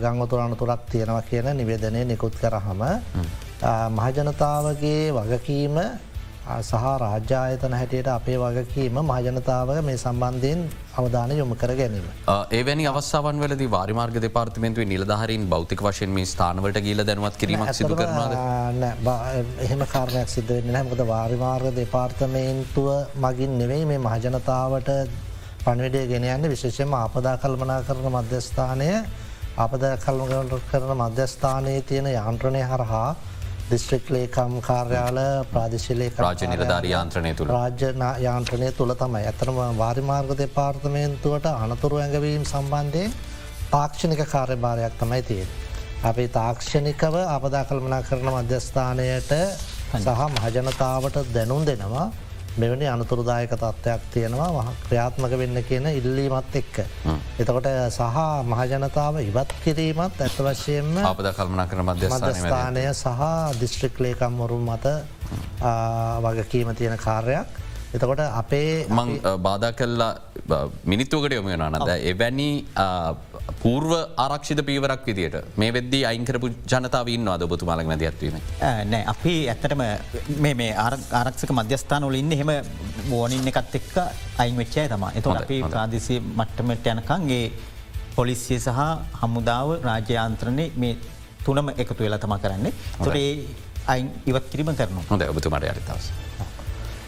ගංගතුර 0.03 0.39
අනතුරක් 0.39 0.81
තියෙනවා 0.91 1.23
කියන 1.23 1.47
නිවේදනය 1.57 2.01
නිකුත් 2.05 2.35
කරහම 2.35 2.81
මහජනතාවගේ 3.97 5.13
වගකීම 5.13 5.75
සහ 6.45 6.73
රාජ්‍යායතන 7.01 7.73
හැටියට 7.73 8.09
අපේ 8.09 8.37
වගකීම 8.37 8.97
මහජනතාව 9.01 9.69
මේ 9.83 9.97
සම්බන්ධයෙන් 9.97 10.59
අවධාන 10.95 11.31
යොමු 11.33 11.55
කර 11.55 11.71
ගැනීම. 11.79 12.05
ඒවැනි 12.51 12.85
අවස්සාවන් 12.87 13.41
වලද 13.43 13.65
වාරිමාර්ග 13.71 14.19
දෙපාර්තමෙන්තුව 14.21 14.85
නිලධහරින් 14.85 15.49
බෞතික 15.49 15.81
වශයෙන් 15.81 16.11
මේ 16.11 16.25
ස්ථානවට 16.25 16.79
ගීල 16.87 17.03
දැනුවත් 17.03 17.37
කිරීමක් 17.37 17.73
සිදු 17.73 17.95
කරනවාද 17.95 18.33
එහෙම 19.65 19.85
කාරණයක් 19.87 20.29
සිද්ධ 20.29 20.53
වෙන්න 20.57 20.75
හැමකද 20.75 21.03
වාරිමාර්ග 21.07 21.67
දෙපාර්තමේන්තුව 21.81 22.89
මගින් 23.25 23.57
නෙවෙයි 23.61 23.85
මේ 23.85 24.01
මහජනතාවට 24.07 24.89
පණවිඩේ 25.65 26.07
ගෙනයන්න 26.07 26.49
විශේෂම 26.49 26.93
ආපදා 26.95 27.37
කල්මනා 27.37 27.83
කරන 27.87 28.11
මධ්‍යස්ථානය 28.15 28.89
අපද 29.57 29.83
කල්ම 30.03 30.51
කරන 30.69 30.91
මධ්‍යස්ථානයේ 30.99 31.81
තියෙන 31.83 32.07
යන්ත්‍රණය 32.13 32.61
හරහා 32.71 33.09
දිස්ත්‍රික් 33.69 34.09
ලේකම් 34.09 34.55
කාර්යාල 34.61 35.19
ප්‍රාදශලේ 35.53 36.09
රාජ 36.17 36.41
නිලධාර 36.47 36.85
යාන්ත්‍රනය 36.85 37.31
තුළ. 37.33 37.49
රාජ්‍ය 37.49 37.93
යාන්ත්‍රනය 38.25 38.71
තුළ 38.71 38.93
තමයි. 38.95 39.23
ඇතනම 39.25 39.61
වාරිමාර්ග 39.77 40.33
දෙපාර්තමේන්තුවට 40.41 41.47
අනතුරු 41.53 41.95
ඇඟවීම් 41.97 42.43
සම්බන්ධයෙන් 42.45 43.15
තාක්ෂණික 43.71 44.21
කාර්යභාරයක් 44.33 44.99
තමයි 44.99 45.21
තියෙන. 45.23 45.49
අපි 46.03 46.27
තාක්ෂණිකව 46.29 47.15
අපදා 47.27 47.63
කල්මනා 47.65 48.03
කරන 48.03 48.29
මධ්‍යස්ථානයට 48.33 49.33
සහ 49.95 50.21
මහජනතාවට 50.35 51.17
දැනුම් 51.33 51.65
දෙනවා 51.65 52.07
මෙවැනි 52.61 52.87
අනතුරදායක 52.87 53.51
තත්ත්වයක් 53.53 54.01
තියෙනවා 54.13 54.65
ක්‍රියාත්මක 54.87 55.33
වෙන්න 55.41 55.57
කියන 55.69 55.87
ඉල්ලීමත් 55.91 56.55
එක්ක. 56.61 56.75
එතකොට 57.41 57.67
සහ 57.89 58.19
මහජනතාව 58.51 59.19
ඉවත් 59.23 59.51
කිරීමත් 59.63 60.21
ඇත්ත 60.21 60.39
වශයෙන්ම 60.47 60.95
අපද 61.03 61.27
කල්මනා 61.39 61.67
කර 61.67 61.83
මධ්‍යස්ථානය 61.89 62.87
සහ 62.93 63.27
දිස්ත්‍රික් 63.61 63.99
ලේකම්වරුම් 63.99 64.71
මත 64.71 64.95
වගකීම 66.25 66.73
තියෙන 66.79 66.97
කාර්යක්. 66.97 67.47
එතකොට 67.95 68.19
අපේ 68.19 68.85
මං 68.91 69.09
බාධ 69.47 69.69
කල්ලා 69.79 70.13
මිනිත්තුකට 70.91 71.35
යොම 71.37 71.47
නනද 71.51 71.91
එවැනි 72.11 72.49
පූර්ව 73.65 73.91
ආරක්ෂිත 74.23 74.59
පීවරක් 74.67 75.05
විදියට 75.09 75.35
මේ 75.61 75.71
වෙද්දී 75.77 76.01
අයිංකරපු 76.09 76.47
ජනතාව 76.71 77.07
ඉන්න 77.15 77.29
අද 77.35 77.43
බතු 77.51 77.65
මලක් 77.69 77.87
මැද 77.91 78.03
ඇත්වීම 78.09 78.35
නෑ. 78.91 79.03
අපි 79.13 79.33
ඇත්තටම 79.53 79.81
මේ 80.61 80.71
ආරක්ෂක 81.19 81.53
මධ්‍යස්ථානවල 81.59 82.17
ඉන්න 82.21 82.35
හෙම 82.41 82.51
බෝනින්න 83.09 83.51
එකත් 83.51 83.77
එක්ක 83.79 83.95
අයින් 84.43 84.55
වෙච්චය 84.61 84.85
තම 84.93 85.05
එත 85.21 85.29
අපි 85.33 85.57
ප්‍රාදිසය 85.73 86.19
මට්ටමට 86.39 86.91
යනකන්ගේ 86.93 87.45
පොලිසිය 88.17 88.59
සහ 88.65 88.81
හමුදාව 89.21 89.69
රාජ්‍යයාන්ත්‍රණය 89.87 90.67
මේ 90.83 90.93
තුනම 91.45 91.67
එකතු 91.83 92.01
වෙලා 92.05 92.21
තම 92.25 92.35
කරන්නේ. 92.43 92.73
තොරේ 93.05 93.31
අයින් 93.93 94.07
ඉවත් 94.29 94.45
කිරීම 94.51 94.75
කරනු 94.81 95.01
හොඳ 95.09 95.25
ඔබතුමට 95.31 95.71
අරිතවස. 95.73 96.05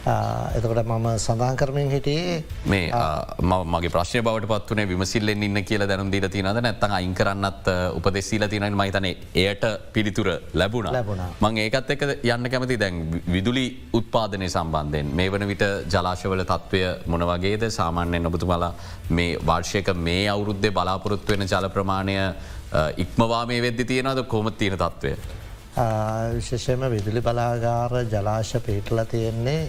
එතකොට 0.08 0.80
මම 0.86 1.08
සඳහන් 1.18 1.58
කරමින් 1.58 1.90
හිටියේ 1.92 2.44
මේ 2.66 2.92
මගේ 3.66 3.90
ප්‍රශ්ය 3.90 4.22
බවට 4.22 4.50
පත්වනේ 4.52 4.88
විමසිල්ලෙන් 4.88 5.44
ඉන්න 5.44 5.60
කියල 5.64 5.84
දැනුම් 5.84 6.12
දීල 6.12 6.28
තිනද 6.30 6.48
නැත්තන් 6.58 6.94
අයින් 6.98 7.14
කරන්නත් 7.14 7.68
උපදෙස්සීල 7.92 8.48
තිනට 8.48 8.78
මහිතන 8.82 9.08
එයට 9.36 9.66
පිළිතුර 9.94 10.30
ලැබුණ. 10.54 10.88
ලැබුණ. 10.90 11.24
මං 11.42 11.58
ඒකත් 11.58 11.92
එක 11.92 12.06
යන්න 12.26 12.50
කැමති 12.50 12.78
දැන් 12.80 13.02
විදුලි 13.28 13.66
උත්පාදනය 13.94 14.50
සම්බන්ධයෙන් 14.50 15.10
මේ 15.14 15.32
වන 15.32 15.48
විට 15.48 15.66
ජලාශවල 15.88 16.44
තත්ත්වය 16.44 16.84
මොනවගේද 17.08 17.68
සාමාන්‍යයෙන් 17.70 18.30
ඔබතුමලා 18.32 18.72
මේ 19.10 19.36
වර්ෂයක 19.42 19.92
මේ 19.98 20.30
අවුරුද්ධ 20.30 20.70
බලාපොරොත්තු 20.72 21.34
වෙන 21.34 21.48
ජල 21.48 21.68
ප්‍රමාණය 21.70 22.16
ඉක්මවා 22.98 23.44
මේ 23.46 23.62
වෙද්දි 23.62 23.86
තියෙනද 23.86 24.24
කොමත් 24.28 24.58
තියෙන 24.58 24.78
තත්ත්වය. 24.78 25.12
විශේෂයම 26.34 26.88
විදුලි 26.90 27.22
බලාගාර 27.22 28.00
ජලාශ 28.06 28.56
පිහිටල 28.66 29.04
තියෙන්නේ 29.12 29.60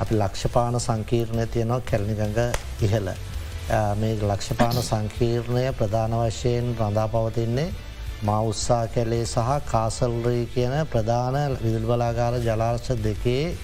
අපි 0.00 0.14
ලක්ෂපාන 0.14 0.80
සංකීර්ණය 0.80 1.46
තියෙනවා 1.46 1.80
කැලනිගඟ 1.82 2.40
ඉහල. 2.82 3.08
මේ 3.96 4.14
ලක්ෂපාන 4.22 4.82
සංකීර්ණය 4.82 5.72
ප්‍රධාන 5.72 6.14
වශයෙන් 6.20 6.74
රඳා 6.78 7.08
පවතින්නේ 7.08 7.68
මා 8.22 8.40
උත්සා 8.42 8.86
කැලේ 8.88 9.24
සහ 9.24 9.38
කාසල්රී 9.66 10.46
කියන 10.46 10.74
ප්‍රධාන 10.86 11.36
විදුල් 11.62 11.86
බලාගාර 11.86 12.34
ජලාර්ශ 12.38 12.90
දෙකේ 13.04 13.56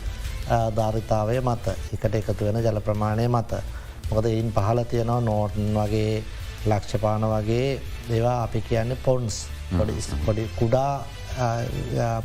ධාරිතාවය 0.49 1.41
මත 1.41 1.67
එකට 1.95 2.15
එකතු 2.15 2.45
වෙන 2.45 2.59
ජල 2.59 2.81
ප්‍රමාණය 2.81 3.29
මත. 3.29 3.53
මොකද 4.11 4.27
ඉන් 4.27 4.53
පහල 4.53 4.81
තියෙනවා 4.85 5.21
නෝටන් 5.21 5.69
වගේ 5.77 6.25
ලක්ෂපාන 6.67 7.23
වගේ 7.25 7.81
දෙවා 8.09 8.43
අපි 8.43 8.61
කියන්නේ 8.61 9.03
පොන්ස් 9.05 9.47
පොඩි 10.27 10.49
කුඩා 10.57 11.05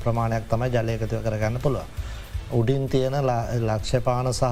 ප්‍රමාණයක් 0.03 0.45
තමයි 0.49 0.69
ජලයකතුව 0.71 1.21
කරගන්න 1.21 1.59
පුළුව. 1.59 1.85
උඩින් 2.53 2.85
තියෙන 2.87 3.15
ලක්ෂපාන 3.61 4.27
සහ 4.29 4.43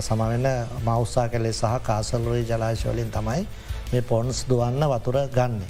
සමවෙන්න 0.00 0.46
මෞස්සා 0.82 1.28
කලේ 1.28 1.52
සහ 1.52 1.78
කාසල්රී 1.82 2.44
ජලාශවලින් 2.44 3.10
තමයි 3.10 3.46
මේ 3.92 4.02
පොන්ස් 4.04 4.44
දුවන්න 4.48 4.84
වතුර 4.88 5.18
ගන්න. 5.28 5.60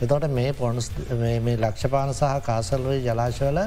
එතොට 0.00 0.28
මේ 0.30 0.52
පොන්ස් 0.54 0.90
මේ 1.18 1.56
ලක්ෂපාන 1.58 2.14
සහ 2.14 2.40
කාසල්රී 2.42 3.00
ජලාශවල 3.02 3.60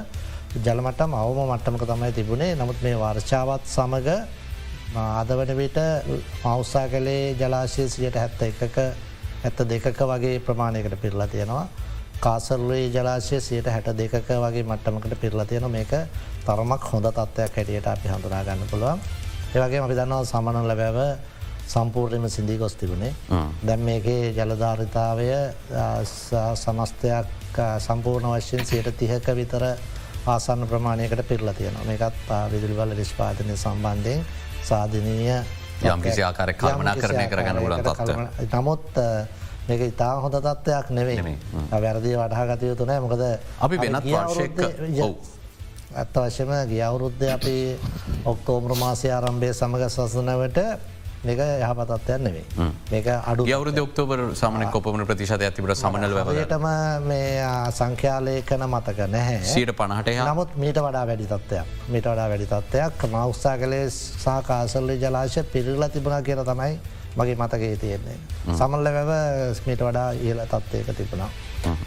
ජලමටම් 0.58 1.13
අවම 1.15 1.39
මට්ටමක 1.45 1.86
තමයි 1.86 2.12
තිබුණේ 2.12 2.56
නමුත් 2.56 2.82
මේ 2.82 2.95
වර්ෂාවත් 2.95 3.67
සමඟ 3.67 4.10
අදවන 4.95 5.56
විට 5.56 5.78
මෞස්සා 6.43 6.88
කලේ 6.89 7.36
ජලාශය 7.36 7.88
සියට 7.89 8.15
හැත්ත 8.15 8.41
එකක 8.43 8.78
ඇත්ත 9.43 9.62
දෙකක 9.65 10.02
වගේ 10.06 10.39
ප්‍රමාණයකට 10.41 10.97
පිරලා 10.97 11.28
තියෙනවා. 11.28 11.67
කාසල්ලේ 12.21 12.88
ජලාශය 12.89 13.39
සියට 13.41 13.67
හැට 13.67 13.89
දෙකක 13.97 14.13
වගේ 14.38 14.63
මට්ටමකට 14.63 15.19
පිරලා 15.19 15.45
තියෙන 15.45 15.71
මේක 15.71 15.93
තරමක් 16.45 16.84
හොඳ 16.86 17.05
තත්ත්වයක් 17.07 17.55
හැටියට 17.55 17.88
අපි 17.88 18.07
හඳුනා 18.10 18.43
ගන්න 18.43 18.71
පුළුවන්. 18.71 18.99
ඒවගේ 19.53 19.81
අපි 19.81 19.95
දන්නවා 19.95 20.25
සමනල 20.25 20.67
ලැබැව 20.67 20.99
සම්පූර්ණයම 21.67 22.29
සිින්දී 22.29 22.57
ගොස් 22.57 22.75
තිබුණේ. 22.75 23.13
දැම් 23.67 23.79
මේකේ 23.81 24.34
ජලධාරිතාවය 24.34 25.27
සමස්තයක් 26.55 27.57
සම්පූර්ණ 27.79 28.36
වශයෙන් 28.36 28.65
සයට 28.65 28.93
තිහක 28.97 29.34
විතර 29.36 29.65
ආසන්න 30.27 30.67
ප්‍රමාණයකට 30.67 31.27
පිරලා 31.27 31.53
තියෙනවා. 31.53 31.86
මේකත් 31.86 32.31
විදුලිවල 32.51 32.95
නිෂ්පාතනය 32.95 33.57
සම්බන්ධයෙන් 33.57 34.25
සාධනීය 34.63 35.41
යම්කිසි 35.86 36.23
ආකාර 36.23 36.53
කල්මනා 36.55 36.95
කරණය 36.95 37.27
කරගන්න 37.27 37.63
ලන් 37.65 37.84
තත්ව. 37.84 38.19
නමුත් 38.51 38.86
මේක 39.71 39.84
ඉතා 39.88 40.13
හොඳ 40.23 40.39
තත්ත්වයක් 40.39 40.95
නෙවෙයි 40.97 41.36
වැරදි 41.84 42.15
වටහාගත 42.15 42.63
යුතු 42.69 42.86
නෑ. 42.86 42.99
මොකද 42.99 43.21
අපි 43.60 43.75
වෙනත් 43.77 44.05
වර්ෂයක 44.05 44.60
ඇත්ත 45.93 46.15
වශයම 46.23 46.51
ගිය 46.69 46.81
අවුරුද්ධ 46.84 47.27
අපි 47.34 47.57
ඔක්තෝම්‍ර 48.25 48.73
මාසය 48.77 49.12
ආරම්භය 49.12 49.53
සමඟ 49.53 49.89
සසනවට 49.89 50.60
මේක 51.23 51.39
යහපතත්වයක් 51.39 52.21
නෙවේ 52.25 52.45
මේක 52.91 53.07
අඩු 53.07 53.45
යවරු 53.47 53.73
ඔක්තෝබර 53.81 54.21
සමන 54.34 54.63
කොපමන 54.73 55.03
ප්‍රතිශත 55.05 55.36
ඇතිබට 55.39 55.75
සමනල 55.75 56.15
වැ 56.17 56.45
ටම 56.45 56.65
මේ 57.05 57.43
සංඛ්‍යාලයකන 57.71 58.65
මතක 58.67 59.10
නැහැ. 59.10 59.43
සීට 59.45 59.73
පණහට 59.75 60.10
නමුත් 60.21 60.55
මීට 60.57 60.79
වඩා 60.79 61.03
වැඩි 61.12 61.27
තත්වයක් 61.34 61.75
මිට 61.89 62.07
වඩා 62.07 62.29
වැඩි 62.31 62.47
තත්වයක් 62.47 63.05
මෞස්ථා 63.12 63.57
කලේ 63.57 63.84
සහ 63.89 64.39
කාසල්ලි 64.47 64.97
ජලාශ 64.97 65.38
පිරිල්ල 65.53 65.86
තිබුණා 65.89 66.23
කියර 66.23 66.41
තමයි 66.43 66.73
මගේ 67.17 67.36
මතකේ 67.36 67.76
තියෙන්නේ. 67.78 68.17
සමල්ල 68.54 68.88
වැව 68.89 69.12
ස්මිට 69.54 69.82
වඩා 69.82 70.12
ඉහල 70.19 70.43
තත්වයක 70.47 70.91
තිබුණා. 70.97 71.30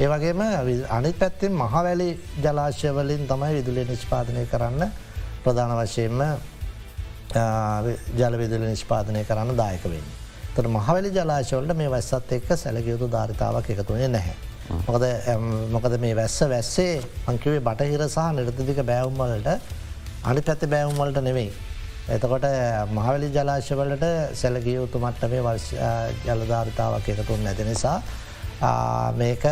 ඒවගේම 0.00 0.42
අනිත් 0.90 1.18
පැත්තිෙන් 1.18 1.52
මහවැලි 1.54 2.08
ජලාශයවලින් 2.38 3.26
තමයි 3.26 3.52
විදුලි 3.58 3.84
නිෂ්පාදනය 3.84 4.46
කරන්න 4.46 4.90
ප්‍රධාන 5.44 5.76
වශයෙන්ම 5.78 6.20
ජලවිදුල 8.16 8.64
නිෂ්පාදනය 8.64 9.24
කරන්න 9.24 9.56
දායකවෙන්න. 9.56 10.08
තර 10.56 10.68
මහවැලි 10.68 11.10
ජලාශවලට 11.10 11.76
මේ 11.76 11.90
වැස්සත් 11.90 12.32
එක්ක 12.32 12.50
සැලගයුතු 12.56 13.10
ධාරිතාවක් 13.10 13.70
එකතුනේ 13.70 14.08
නැහැ. 14.08 14.36
මොකද 14.86 15.04
මොකද 15.70 15.98
මේ 16.00 16.16
වැස්ස 16.16 16.40
වැස්සේ 16.48 17.02
අංකිවේ 17.28 17.60
බටහිර 17.60 18.04
සහ 18.06 18.28
නිර්තදික 18.36 18.80
බෑවුම්වලට 18.90 19.48
අනි 20.24 20.40
පැති 20.42 20.66
බෑවුම්වලට 20.66 21.20
නෙවෙයි. 21.22 21.50
එතකොට 22.06 22.44
මහවැලි 22.90 23.30
ජලාශවලට 23.30 24.04
සැලගියයුතු 24.34 24.98
මට්ටමේ 24.98 25.40
ජලධාරිතාවක් 26.26 27.08
එකතුන් 27.08 27.44
නැති 27.44 27.64
නිසා 27.64 28.02
මේක 29.14 29.44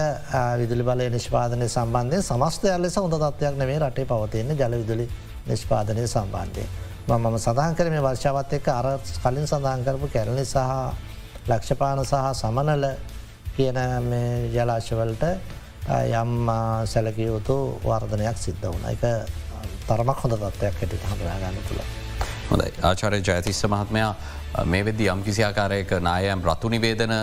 විදුලි 0.59 0.85
බලය 0.85 1.09
නිෂ්පාදනය 1.11 1.69
සම්බන්ධය 1.69 2.23
සමස්තය 2.23 2.69
ලෙස 2.79 2.97
හොඳ 2.97 3.15
තත්වයක් 3.15 3.57
නෙවේ 3.57 3.79
රටේ 3.79 4.05
පවතියන්නේ 4.05 4.57
ජල 4.57 4.75
විදුලි 4.75 5.09
නිෂ්පාදනය 5.47 6.07
සම්බන්ධය. 6.07 6.65
මම 7.09 7.39
සඳහන් 7.39 7.75
කර 7.75 7.91
මේ 7.91 8.01
වර්ෂාවත් 8.01 8.53
එක්ක 8.53 8.69
අර 8.69 8.87
කලින් 9.23 9.47
සඳහන් 9.47 9.85
කරපු 9.85 10.09
කැරණි 10.09 10.45
සහ 10.45 10.59
ලක්ෂපාන 11.49 12.05
සහ 12.05 12.15
සමනල 12.35 12.85
කියන 13.57 13.81
ජලාශවලට 14.53 15.25
යම් 16.13 16.53
සැලකයුතු 16.87 17.57
වර්ධනයක් 17.83 18.39
සිද්ධ 18.39 18.69
වුණ 18.69 18.87
එක 18.93 19.03
තරමක් 19.89 20.19
හොඳ 20.19 20.39
තත්වයක් 20.39 20.81
හැට 20.81 21.11
හඳරාගන්න 21.11 21.61
තුළ. 21.69 22.02
හොඳයි 22.51 22.71
ආචාරය 22.91 23.21
ජයතිස්ස 23.29 23.65
මහත්මයා 23.75 24.15
මේ 24.73 24.83
වෙද 24.87 25.01
යම් 25.01 25.21
කිසිආකාරයක 25.27 25.93
නායම් 26.07 26.43
රතු 26.49 26.71
නිවේදන 26.75 27.15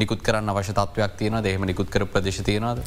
නිකුත් 0.00 0.20
කරන්න 0.26 0.52
අවශ්‍ය 0.52 0.74
තත්වයක් 0.78 1.16
තියෙන 1.20 1.38
දෙහෙම 1.46 1.64
නිකුත් 1.70 1.88
කර 1.94 2.04
ප්‍රදේශ 2.12 2.42
තියෙනවාද. 2.48 2.82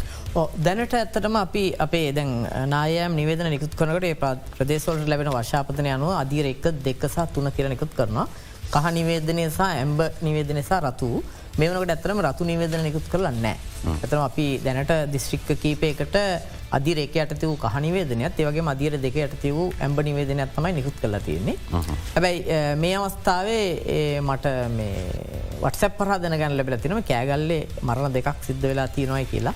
දැනට 0.66 0.96
ඇත්තටම 1.00 1.36
අපි 1.42 1.64
අපේ 1.86 2.14
දැන් 2.18 2.32
නායම් 2.76 3.18
නිවේදන 3.20 3.52
නිකුත් 3.56 3.76
කනකට 3.82 4.32
ප්‍රදේශවලට 4.60 5.12
ලැබෙන 5.14 5.32
වශාපතන 5.36 5.92
යනුව 5.96 6.16
අදිර 6.22 6.48
එක 6.54 6.72
දෙක්කසා 6.88 7.28
තුන 7.28 7.52
කියර 7.58 7.70
නිකුත් 7.76 7.94
කරනවා. 8.00 8.28
කහ 8.74 8.88
නිවේදනය 9.00 9.50
සහ 9.50 9.62
ඇම්බ 9.68 10.00
නිවේදනසා 10.28 10.80
රතු 10.88 11.12
මේවනකට 11.60 11.94
ඇතරම 11.96 12.24
රතු 12.28 12.48
නිවේදන 12.48 12.88
නිකුත් 12.88 13.12
කරලන්නෑ. 13.12 13.58
ඇතම 14.00 14.24
අපි 14.30 14.48
දැනට 14.64 14.94
දිස්ත්‍රික්ක 15.14 15.50
කීපයකට 15.64 16.18
අධිරේක 16.78 17.16
යට 17.16 17.44
වූ 17.44 17.58
කහනිවේදනයක් 17.64 18.40
ඒවගේ 18.44 18.64
මදිර 18.70 18.94
දෙක 19.06 19.16
යට 19.24 19.44
වූ 19.58 19.68
ඇම්බ 19.86 20.00
නිවේදනයක් 20.08 20.54
තමයි 20.56 20.74
නිකුත් 20.78 20.98
කල 21.02 21.18
තියෙන්නේ. 21.26 21.58
හැබැයි 22.16 22.40
මේ 22.84 22.96
අවස්ථාවේ 23.00 24.22
මට 24.28 24.46
වටසැප 25.64 25.98
පරාදන 26.00 26.38
ගැන 26.42 26.58
ලැබල 26.58 26.78
තිනම 26.84 27.04
කෑගල්ලේ 27.12 27.62
මරණ 27.88 28.16
දෙකක් 28.18 28.48
සිද්ධ 28.48 28.66
වෙලා 28.72 28.88
තියෙනවයි 28.98 29.26
කියලා. 29.34 29.56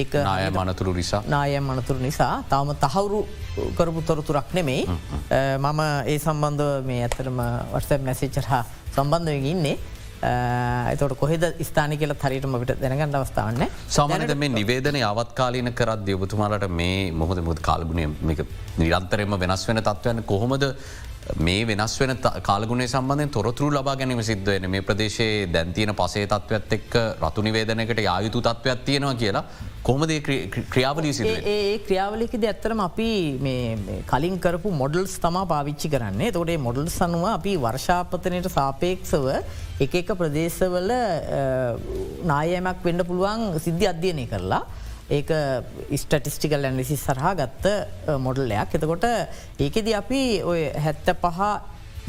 ඒක 0.00 0.12
නාය 0.26 0.50
මනතුරු 0.56 0.92
නිසා. 0.98 1.22
නායම් 1.34 1.70
මනතුරු 1.70 2.00
නිසා. 2.08 2.34
තවම 2.50 2.74
තහවුරු 2.82 3.20
කරපු 3.78 4.02
තොරතුරක් 4.10 4.52
නෙමෙයි. 4.58 4.84
මම 5.64 5.80
ඒ 6.12 6.18
සම්බන්ධ 6.18 6.68
මේ 6.90 7.00
ඇතරම 7.06 7.40
වටසැප් 7.72 8.04
මැසිචරහා 8.10 8.62
සම්බන්ධයෙන් 8.96 9.48
ඉන්නේ 9.54 9.76
එතට 10.22 11.16
කොහෙද 11.16 11.44
ස්ථාන 11.64 11.96
කියල 11.96 12.14
හරිටම 12.22 12.56
විට 12.62 12.72
දැනගන්න 12.80 13.18
අවස්ථාවන්න 13.20 13.68
සාමානද 13.88 14.34
මේ 14.36 14.54
නිවේදන 14.56 14.98
අවත්කාලීන 15.10 15.72
කරත් 15.72 16.04
දියබතුමාලට 16.08 16.66
මේ 16.80 17.12
මොහොද 17.12 17.40
මුද 17.42 17.60
කාල්ගුණය? 17.60 18.08
නිරන්තරෙම 18.78 19.38
වෙනස් 19.44 19.68
වෙන 19.68 19.80
තත්වයන්න 19.82 20.22
කොහොමද 20.24 20.66
මේ 21.38 21.64
වෙනස් 21.64 21.94
වෙන 22.00 22.12
කාලගුණේ 22.42 22.88
සම්බන්ධය 22.88 23.30
තොරතුරු 23.36 23.70
ලබා 23.76 23.96
ගැනීම 23.96 24.20
සිද්ධවෙන 24.22 24.68
මේ 24.70 24.84
ප්‍රදේශයේ 24.90 25.46
දැන්තියන 25.54 25.94
පසේ 25.94 26.26
තත්ත්වත් 26.26 26.78
එක්ක 26.78 26.94
රතු 27.24 27.46
නිවේදනකට 27.48 28.04
යායුතු 28.08 28.44
තත්ත්වයක් 28.48 28.84
තියෙනවා 28.84 29.14
කියලා 29.22 29.44
කොහොමද 29.82 30.12
ක්‍රියාවලී 30.74 31.12
සිද 31.12 31.48
ඒ 31.54 31.78
ක්‍රියාවලිකද 31.86 32.44
ඇත්තරම 32.50 32.84
අපි 32.88 33.08
කලින් 34.12 34.38
කරපු 34.38 34.76
මොඩල්ස් 34.82 35.16
තමා 35.24 35.46
පාවිච්චි 35.54 35.88
කරන්නේ. 35.88 36.32
තොටේ 36.32 36.60
මොඩල් 36.68 36.92
සනුව 36.98 37.26
අපි 37.32 37.56
වර්ෂාපතනයට 37.66 38.52
සාපේක්ෂව 38.58 39.28
එක 39.84 39.94
එක 40.02 40.12
ප්‍රදේශවල 40.20 40.92
නායමක් 42.30 42.84
වෙන්න 42.86 43.04
පුළුවන් 43.08 43.58
සිද්ධි 43.64 43.88
අධ්‍යයනය 43.92 44.26
කරලා 44.32 44.62
ඒක 45.18 45.30
ස්ටටිස්ටිකල් 46.02 46.68
ඇන්ලිසි 46.68 46.98
සරහා 47.00 47.32
ගත්ත 47.40 47.72
මොඩල්ලයක් 48.26 48.76
එතකොට 48.78 49.06
ඒකෙද 49.66 49.88
අපි 50.02 50.22
ඔය 50.52 50.62
හැත්ත 50.84 51.10
පහ 51.24 51.40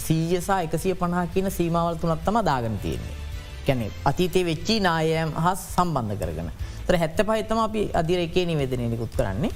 සීයසා 0.05 0.62
එකසිය 0.67 0.95
පණහා 0.99 1.25
කියන 1.34 1.49
සීමාවල් 1.57 1.99
තුනත් 2.01 2.23
තම 2.25 2.38
දාගන 2.49 2.77
තියෙන්නේ. 2.84 3.20
කැනෙ 3.67 3.88
අතීතේ 4.12 4.45
වෙච්චි 4.52 4.76
නායම් 4.88 5.32
හා 5.43 5.56
සම්බන්ධ 5.56 6.17
කරගෙන. 6.21 6.50
තර 6.88 6.95
හැත්ත 7.02 7.19
පහිතම 7.28 7.60
අපි 7.65 7.82
අදිර 8.02 8.19
එකේ 8.28 8.45
නිවේදනය 8.52 8.88
නිකුත් 8.93 9.13
කරන්නේ. 9.19 9.52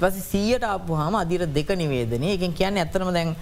පස 0.00 0.16
සීයට 0.30 0.64
අපපු 0.76 0.96
හම 1.00 1.14
අදිර 1.24 1.42
දෙක 1.58 1.70
නිවේදනය 1.82 2.32
එකෙන් 2.36 2.56
කියන්න 2.60 2.80
ඇත්තනම 2.82 3.12
දැන් 3.18 3.36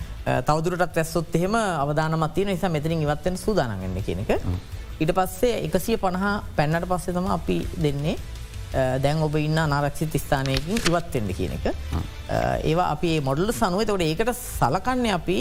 තවදුරටත් 0.48 0.98
ඇස්සොත් 1.02 1.38
එහෙම 1.38 1.54
අවධානමත්තිය 1.84 2.44
නිසා 2.50 2.74
මෙතරින් 2.76 3.06
ඉවත්තෙන් 3.06 3.38
සූදානගන්න 3.44 4.02
කියනක. 4.08 4.30
ඉට 5.02 5.12
පස්සේ 5.18 5.54
එකසිය 5.66 5.96
පණහා 6.02 6.34
පැන්නට 6.56 6.86
පස්සේ 6.92 7.16
තම 7.16 7.30
අපි 7.38 7.56
දෙන්නේ 7.84 8.16
දැන් 9.04 9.22
ඔබ 9.26 9.34
ඉන්න 9.40 9.58
අනාරක්ෂිත 9.58 10.14
ස්ථානයකින් 10.24 10.76
ඉවත්වෙන්න 10.88 11.30
කියන 11.38 11.54
එක. 11.58 11.66
ඒවා 12.70 12.88
අපි 12.94 13.10
මොඩල් 13.28 13.52
සනුව 13.60 13.82
තොට 13.88 14.04
ඒකට 14.06 14.30
සලකන්න 14.36 15.06
අපි 15.18 15.38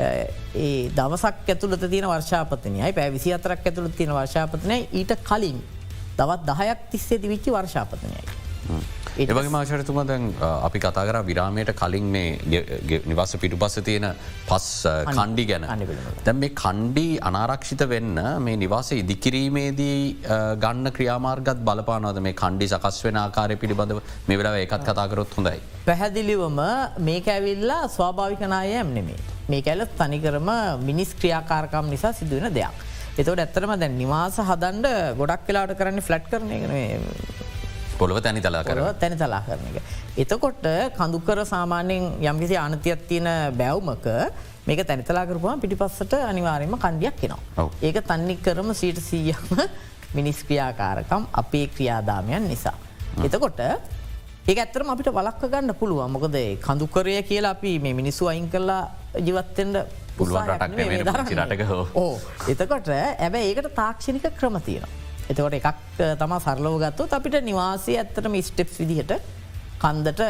ඒ 0.00 0.90
දවසක් 0.96 1.48
ඇතුළට 1.48 1.86
තියෙන 1.90 2.08
වර්ෂාපතනයයි 2.08 2.92
පැ 2.92 3.10
විසි 3.12 3.34
අතරක් 3.34 3.66
ඇතුළට 3.66 3.96
තියෙන 3.96 4.14
වර්ෂාපතනය 4.14 4.78
ඊට 4.92 5.14
කලින් 5.24 5.60
දවත් 6.18 6.46
දහයක් 6.48 6.88
තිස්සේ 6.90 7.22
දිවිච්චි 7.22 7.52
වර්ෂාපතනයයි. 7.52 8.43
ඒවගේ 9.22 9.50
මාශරතුම 9.54 9.98
දැන් 10.10 10.22
අපි 10.66 10.78
කතා 10.84 11.04
කර 11.08 11.18
විරාමයට 11.28 11.70
කලින් 11.80 12.06
මේ 12.14 12.62
නිවස 13.10 13.34
පිටු 13.42 13.58
පස්ස 13.62 13.84
තියෙන 13.88 14.06
පස් 14.48 14.66
කණ්ඩි 15.10 15.44
ගැන 15.50 15.66
දැන් 16.26 16.40
මේ 16.42 16.54
කණ්ඩි 16.62 17.06
අනාරක්ෂිත 17.30 17.84
වෙන්න 17.92 18.18
මේ 18.46 18.56
නිවාස 18.62 18.90
ඉදිකිරීමේදී 18.96 19.98
ගන්න 20.64 20.94
ක්‍රියාමාර්ගත් 20.96 21.62
බලපානවද 21.68 22.18
මේ 22.26 22.34
කණ්ඩි 22.42 22.70
සකස් 22.72 22.98
වෙන 23.06 23.20
ආකාරය 23.24 23.58
පිළිබඳව 23.62 24.02
මේ 24.30 24.40
වෙලා 24.40 24.56
ඒකත් 24.64 24.88
කතාකරොත් 24.90 25.38
හොඳයි. 25.38 25.60
පැහැදිලිවම 25.86 26.60
මේක 27.10 27.28
ඇවිල්ලා 27.36 27.82
ස්වාභාවිකනායම් 27.96 28.90
නෙමේ. 28.98 29.20
මේක 29.52 29.70
ඇල 29.74 29.86
තනිකරම 30.02 30.50
මිනිස් 30.90 31.14
ක්‍රියාකාරකම් 31.20 31.94
නිසා 31.94 32.12
සිදුවෙන 32.20 32.54
දෙයක්. 32.58 32.84
එතවට 33.20 33.42
ඇත්තරම 33.42 33.72
දැන් 33.80 33.98
නිවාස 34.02 34.36
හදන්ඩ 34.50 34.86
ගොඩක් 35.20 35.48
වෙලාට 35.48 35.78
කරන්න 35.80 36.06
ෆ්ලට් 36.06 36.30
කරන 36.32 36.48
පොළොව 38.04 38.20
තැනි 38.24 38.40
තලා 38.46 38.64
කර 38.64 38.80
තැනි 39.02 39.16
තලා 39.22 39.42
කරන 39.46 39.68
එක. 39.70 39.76
එතකොට 40.22 40.66
කඳුකර 40.98 41.38
සාමාන්‍යයෙන් 41.54 42.04
යම්කිසි 42.30 42.56
අනතියක් 42.66 43.08
තියෙන 43.10 43.28
බැව්මක 43.60 44.06
මේක 44.66 44.80
තැනිතලා 44.88 45.24
කරපුවා 45.30 45.56
පිටිපස්සට 45.62 46.14
අනිවාරයම 46.30 46.76
කණ්ඩියක් 46.84 47.16
කෙනවා. 47.22 47.68
ඒක 47.82 47.98
තන්නි 48.10 48.36
කරම 48.46 48.70
සීට 48.80 49.00
සීයක්ම 49.08 49.60
මිනිස් 50.14 50.40
ක්‍රියාකාරකම් 50.48 51.22
අපේ 51.42 51.66
ක්‍රියාදාමයන් 51.76 52.48
නිසා. 52.52 52.76
එතකොට 53.26 53.60
ඒ 53.60 54.54
ඇත්තරම 54.54 54.90
අපිට 54.94 55.08
වලක්ක 55.18 55.50
ගන්න 55.52 55.74
පුළුවන් 55.80 56.12
මොකද 56.16 56.36
කඳුකරය 56.66 57.14
කියලා 57.30 57.54
අපි 57.56 57.78
මේ 57.78 57.94
මිනිස්සු 58.00 58.28
අයින් 58.32 58.48
කරලා 58.54 58.82
ජීවත්තෙන්ට 59.26 59.76
පුළුවන් 60.18 60.50
රටක් 60.50 61.38
රටක 61.38 61.64
හෝ 61.70 61.84
ඕ 62.02 62.12
එතකොට 62.52 62.92
ඇබැ 62.96 63.42
ඒකට 63.48 63.72
තාක්ෂණික 63.80 64.28
ක්‍රම 64.40 64.60
තියෙනවා. 64.68 65.03
එතකොට 65.26 65.54
එකක් 65.54 65.68
තම 66.14 66.34
සරලෝ 66.38 66.78
ගත්තොත් 66.78 67.12
අපිට 67.12 67.38
නිවාසය 67.42 67.96
ඇත්තටම 67.96 68.36
ස්ටෙප්ස් 68.42 68.76
විදිහට 68.78 69.14
කන්දට 69.78 70.22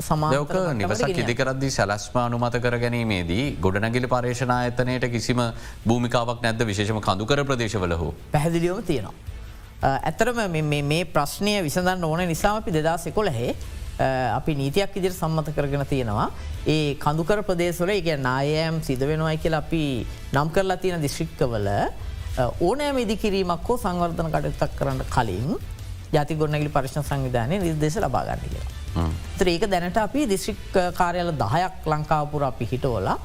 සමායක 0.00 0.54
නිවසක් 0.74 1.18
ඉදිකරද්දි 1.18 1.68
සැලස්ම 1.70 2.16
අනුමත 2.18 2.56
කර 2.58 2.78
ගැනීමේදී 2.78 3.44
ගොඩනැගිලි 3.60 4.08
පර්ේෂණ 4.08 4.52
අයතනයට 4.52 5.06
කිසිම 5.10 5.42
භූමිකාවක් 5.84 6.40
නැද්ද 6.40 6.64
විශේෂම 6.64 7.00
කඳුකර 7.00 7.44
ප්‍රදේශවල 7.44 7.94
හෝ 7.94 8.14
පැහැදිලියෝම 8.32 8.82
තියෙනවා. 8.82 9.14
ඇත්තරම 9.82 10.40
මේ 10.84 11.04
ප්‍රශ්නය 11.06 11.54
විසඳන්න 11.62 12.04
ඕන 12.04 12.26
නිසාම 12.26 12.56
අපි 12.56 12.72
දෙදස් 12.72 13.06
එකොළහේ 13.06 13.54
අපි 14.32 14.54
නීතියක් 14.54 14.96
ඉදිරි 14.96 15.14
සම්මත 15.14 15.54
කරගෙන 15.54 15.86
තියෙනවා. 15.86 16.30
ඒ 16.66 16.94
කඳුකර 16.96 17.42
ප්‍රදේශවල 17.42 17.90
එක 17.90 18.08
නායෑම් 18.20 18.80
සිද 18.82 19.00
වෙනවයි 19.02 19.36
කියලා 19.38 19.60
අපි 19.60 19.84
නම් 20.32 20.48
කරලා 20.50 20.76
තියෙන 20.78 21.02
දිශ්‍රික්කවල 21.02 21.68
ඕනෑම 22.38 22.98
ඉදිකිරීමක් 22.98 23.68
හෝ 23.68 23.76
සංවර්ධන 23.76 24.30
කටයුත්තක් 24.32 24.76
කරන්න 24.78 25.04
කලින් 25.10 25.50
ජති 26.12 26.34
ගොන්නගලි 26.34 26.68
පරිශ්න 26.68 27.04
සංවිධානය 27.04 27.58
නිර්දේශ 27.58 27.98
ලබාගන්න 28.00 28.40
කියලා. 28.44 29.08
ඒක 29.46 29.68
දැනට 29.70 29.96
අපි 29.96 30.26
දිස්ත්‍රික් 30.28 30.58
කාරයාල 30.94 31.32
දහයක් 31.34 31.86
ලංකාවපුර 31.86 32.44
අපි 32.44 32.68
හිටෝලා 32.72 33.18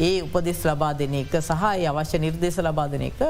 ඒ 0.00 0.22
උපදෙස් 0.22 0.64
ලබා 0.64 0.92
දෙන 0.94 1.14
එක 1.14 1.34
සහ 1.40 1.64
අවශ්‍ය 1.88 2.18
නිර්දේශ 2.18 2.60
ලබා 2.60 2.88
දෙන 2.88 3.02
එක 3.02 3.20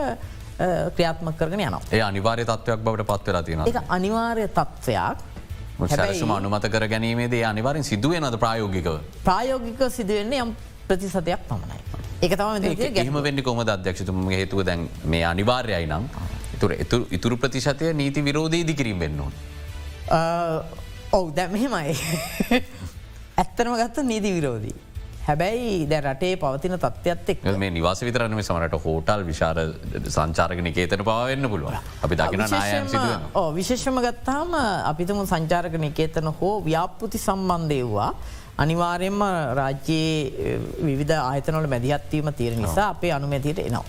ක්‍රියාත්ම 0.97 1.33
කරගෙන 1.33 1.61
යනවා. 1.61 1.83
ඒ 1.93 2.03
අනිවාර්ය 2.03 2.45
තත්වයක් 2.45 2.81
බවට 2.85 3.07
පත්වලා 3.07 3.43
තියෙන 3.43 3.67
එක 3.67 3.83
අනිවාර්ය 3.89 4.49
තත්ත්වයක් 4.49 5.29
සැරසම 5.89 6.31
අනුමත 6.31 6.69
කර 6.69 6.89
ගැනීමේදේ 6.89 7.45
අනිවාරෙන් 7.45 7.85
සිදුවේ 7.85 8.21
නද 8.21 8.39
ප්‍රායෝගිකව 8.39 8.99
ප්‍රායෝගික 9.25 9.81
සිදුවෙන්නේ 9.91 10.43
යම් 10.43 10.55
ප්‍රතිසතයක් 10.89 11.49
පමණයි. 11.49 12.00
එක 12.21 12.37
තම 12.37 13.01
එහම 13.03 13.23
වෙන්න 13.23 13.43
කොම 13.43 13.61
අධ්‍යක්ෂතුම 13.61 14.29
හේතුව? 14.31 14.65
දැන් 14.65 14.89
මේ 15.05 15.25
අනිවාර්යයි 15.25 15.87
නම් 15.87 16.05
තුර 16.61 16.77
ඉතුරු 17.11 17.37
ප්‍රතිශතය 17.37 17.95
නීති 17.95 18.23
විරෝධී 18.23 18.67
දිකිරීම 18.67 18.99
වෙන්නවා. 18.99 19.33
ඔවු 21.13 21.33
දැ 21.33 21.49
මෙහෙමයි. 21.49 21.97
ඇත්තරම 23.41 23.75
ගත්ත 23.77 24.05
නීති 24.05 24.33
විරෝධී. 24.33 24.77
හැබැයි 25.27 25.87
දැ 25.89 26.01
රටේ 26.03 26.37
පවතින 26.37 26.77
තත්ත්වත් 26.77 27.33
එක් 27.33 27.59
මේ 27.59 27.71
නිවාස 27.71 28.03
විතරනම 28.03 28.41
සමට 28.43 28.81
හෝටල් 28.85 29.25
විශාර 29.27 29.59
සංචාරක 30.09 30.61
නිකේතන 30.61 31.05
පවන්න 31.05 31.49
පුළුව 31.53 31.77
අපි 32.07 32.19
දකින 32.21 32.45
සිදුව 32.49 33.27
ඕ 33.35 33.49
විශේෂම 33.55 34.01
ගත්තාම 34.01 34.57
අපිතම 34.91 35.23
සංචාරක 35.25 35.77
නිකේතන 35.79 36.33
හෝ 36.41 36.55
ව්‍යාපෘති 36.65 37.19
සම්බන්ධයව්වා. 37.19 38.13
අනිවාරයෙන්ම 38.65 39.21
රාජ්‍යයේ 39.61 40.59
විධ 41.01 41.15
ආයතනවල 41.19 41.69
මැදිහත්වීම 41.75 42.29
තීර 42.41 42.53
නිසා 42.63 42.89
අපේ 42.95 43.13
අනුමැතියට 43.19 43.61
එනවා. 43.69 43.85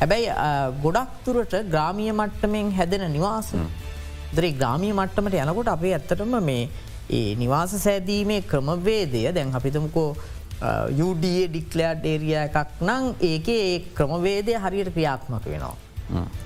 හැබැයි 0.00 0.28
ගොඩක්තුරට 0.84 1.54
ග්‍රාමිය 1.72 2.10
මට්ටමෙන් 2.20 2.72
හැදෙන 2.78 3.04
නිවාස 3.16 3.48
දරේ 4.36 4.52
ග්‍රාමිය 4.60 4.92
මට්ටමට 5.00 5.38
යනකොට 5.44 5.70
අපේ 5.76 5.94
ඇත්තටම 5.98 6.36
මේ 6.48 6.62
ඒ 7.18 7.34
නිවාස 7.42 7.72
සෑදීමේ 7.84 8.40
ක්‍රමවේදය 8.52 9.22
දැන් 9.36 9.54
අපිතමකෝ 9.60 10.08
යුඩේ 11.00 11.42
ඩික්ලයාඩ් 11.48 12.06
ඒරිය 12.12 12.36
එකක් 12.44 12.80
නං 12.88 13.04
ඒක 13.30 13.48
ඒ 13.56 13.74
ක්‍රමවේදය 13.98 14.54
හරියට 14.64 14.94
ක්‍රියාත්මක 14.96 15.44
වෙනවා. 15.52 15.76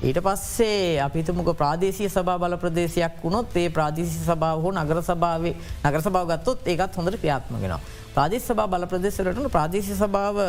ඊට 0.03 0.21
පස්සේ 0.25 0.99
අපිතුමක 1.01 1.53
ප්‍රාදේශය 1.57 2.09
සභා 2.09 2.39
බල 2.39 2.57
ප්‍රදේශයක් 2.57 3.21
වුණොත් 3.23 3.57
ඒ 3.57 3.69
ප්‍රාදේශි 3.71 4.25
සභාව 4.25 4.63
හෝ 4.65 4.73
නගර 4.73 5.03
සභාවේ 5.03 5.55
නගර 5.85 6.03
සභාව 6.03 6.33
ගත්තොත් 6.33 6.67
ඒකත් 6.67 6.97
හොඳට 6.97 7.21
ක්‍රියාත්මගෙන. 7.21 7.77
ප්‍රාදේශ 8.15 8.47
සභා 8.47 8.69
බල 8.69 8.87
ප්‍රදේශලටන 8.87 9.51
ප්‍රාදේශි 9.51 9.95
සභාව 9.95 10.43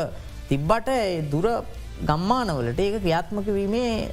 තිබ්බට 0.49 0.91
දුර 1.31 1.47
ගම්මානවලට 2.01 2.79
ඒක 2.79 2.99
ක්‍රියාත්මක 2.99 3.47
වීමේ 3.47 4.11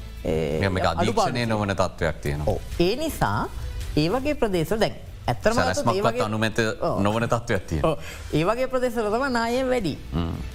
අධිපානය 0.95 1.45
නොවන 1.45 1.75
තත්ත්වයක් 1.75 2.17
තියෙනවා. 2.21 2.57
ඒ 2.79 2.95
නිසා 2.95 3.47
ඒවගේ 3.95 4.35
ප්‍රදේශ 4.35 4.75
දැන් 4.77 5.05
ඇත්තරමත් 5.27 6.21
අනුමැත 6.21 6.59
නොවන 6.99 7.25
තත්ව 7.25 7.51
ඇතිය. 7.51 7.81
ඒවගේ 8.33 8.67
ප්‍රදෙසලතම 8.67 9.25
නායෙන් 9.31 9.69
වැඩි. 9.69 9.93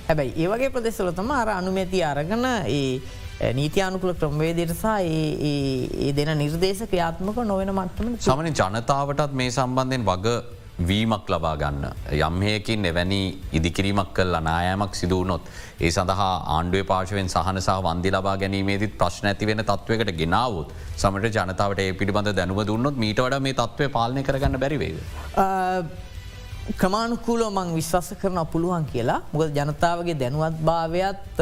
හැබැයි 0.08 0.32
ඒවගේ 0.36 0.70
ප්‍රදෙසලතම 0.70 1.30
අර 1.32 1.48
අනුමැති 1.50 2.02
අරගන 2.04 2.44
ඒ 2.44 3.00
නීතියානුකුල 3.40 4.14
ක්‍රමවේදයට 4.14 4.74
සහ 4.74 4.86
ඒ 5.02 6.12
දෙන 6.12 6.38
නිර්දේශ 6.38 6.84
ක්‍රියාත්මක 6.90 7.38
නොවෙන 7.44 7.72
මට්ටම 7.74 8.18
සමන 8.18 8.52
ජනතාවටත් 8.52 9.32
මේ 9.32 9.50
සම්බන්ධයෙන් 9.50 10.04
වග 10.04 10.36
වීමක් 10.78 11.28
ලබා 11.28 11.56
ගන්න. 11.56 11.84
යම්හයකින් 12.12 12.84
එවැනි 12.84 13.20
ඉදිකිරීමක් 13.52 14.14
කල් 14.14 14.34
අනායමක් 14.34 14.94
සිදුවනොත්. 14.94 15.42
ඒ 15.80 15.90
සඳහා 15.90 16.32
ආණ්ඩුව 16.56 16.86
පාශවෙන් 16.86 17.28
සහනසා 17.28 17.78
වන්දි 17.82 18.10
ලබා 18.10 18.36
ගැනීමේදත් 18.36 18.98
ප්‍රශ්න 18.98 19.28
ඇති 19.30 19.46
වෙන 19.46 19.62
තත්වකට 19.62 20.16
ගෙනාවත් 20.22 20.72
සමට 20.96 21.34
ජනතාවට 21.36 21.78
ඒ 21.78 21.92
පිළිබඳ 21.92 22.32
දැනුව 22.40 22.66
දුන්නොත් 22.66 22.96
මීට 22.96 23.22
වඩ 23.26 23.42
මේ 23.46 23.58
තත්වය 23.60 23.88
පාලනය 23.88 24.22
කරගන්න 24.22 24.58
බැරිවේද. 24.58 24.98
ක්‍රමාණුකූලෝ 26.72 27.50
මං 27.50 27.74
විශ්වාස 27.76 28.06
කරන 28.20 28.38
පුළුවන් 28.46 28.84
කියලා. 28.88 29.20
මොකද 29.32 29.50
ජනතාවගේ 29.54 30.14
දැනුවත් 30.16 30.56
භාවයත් 30.64 31.40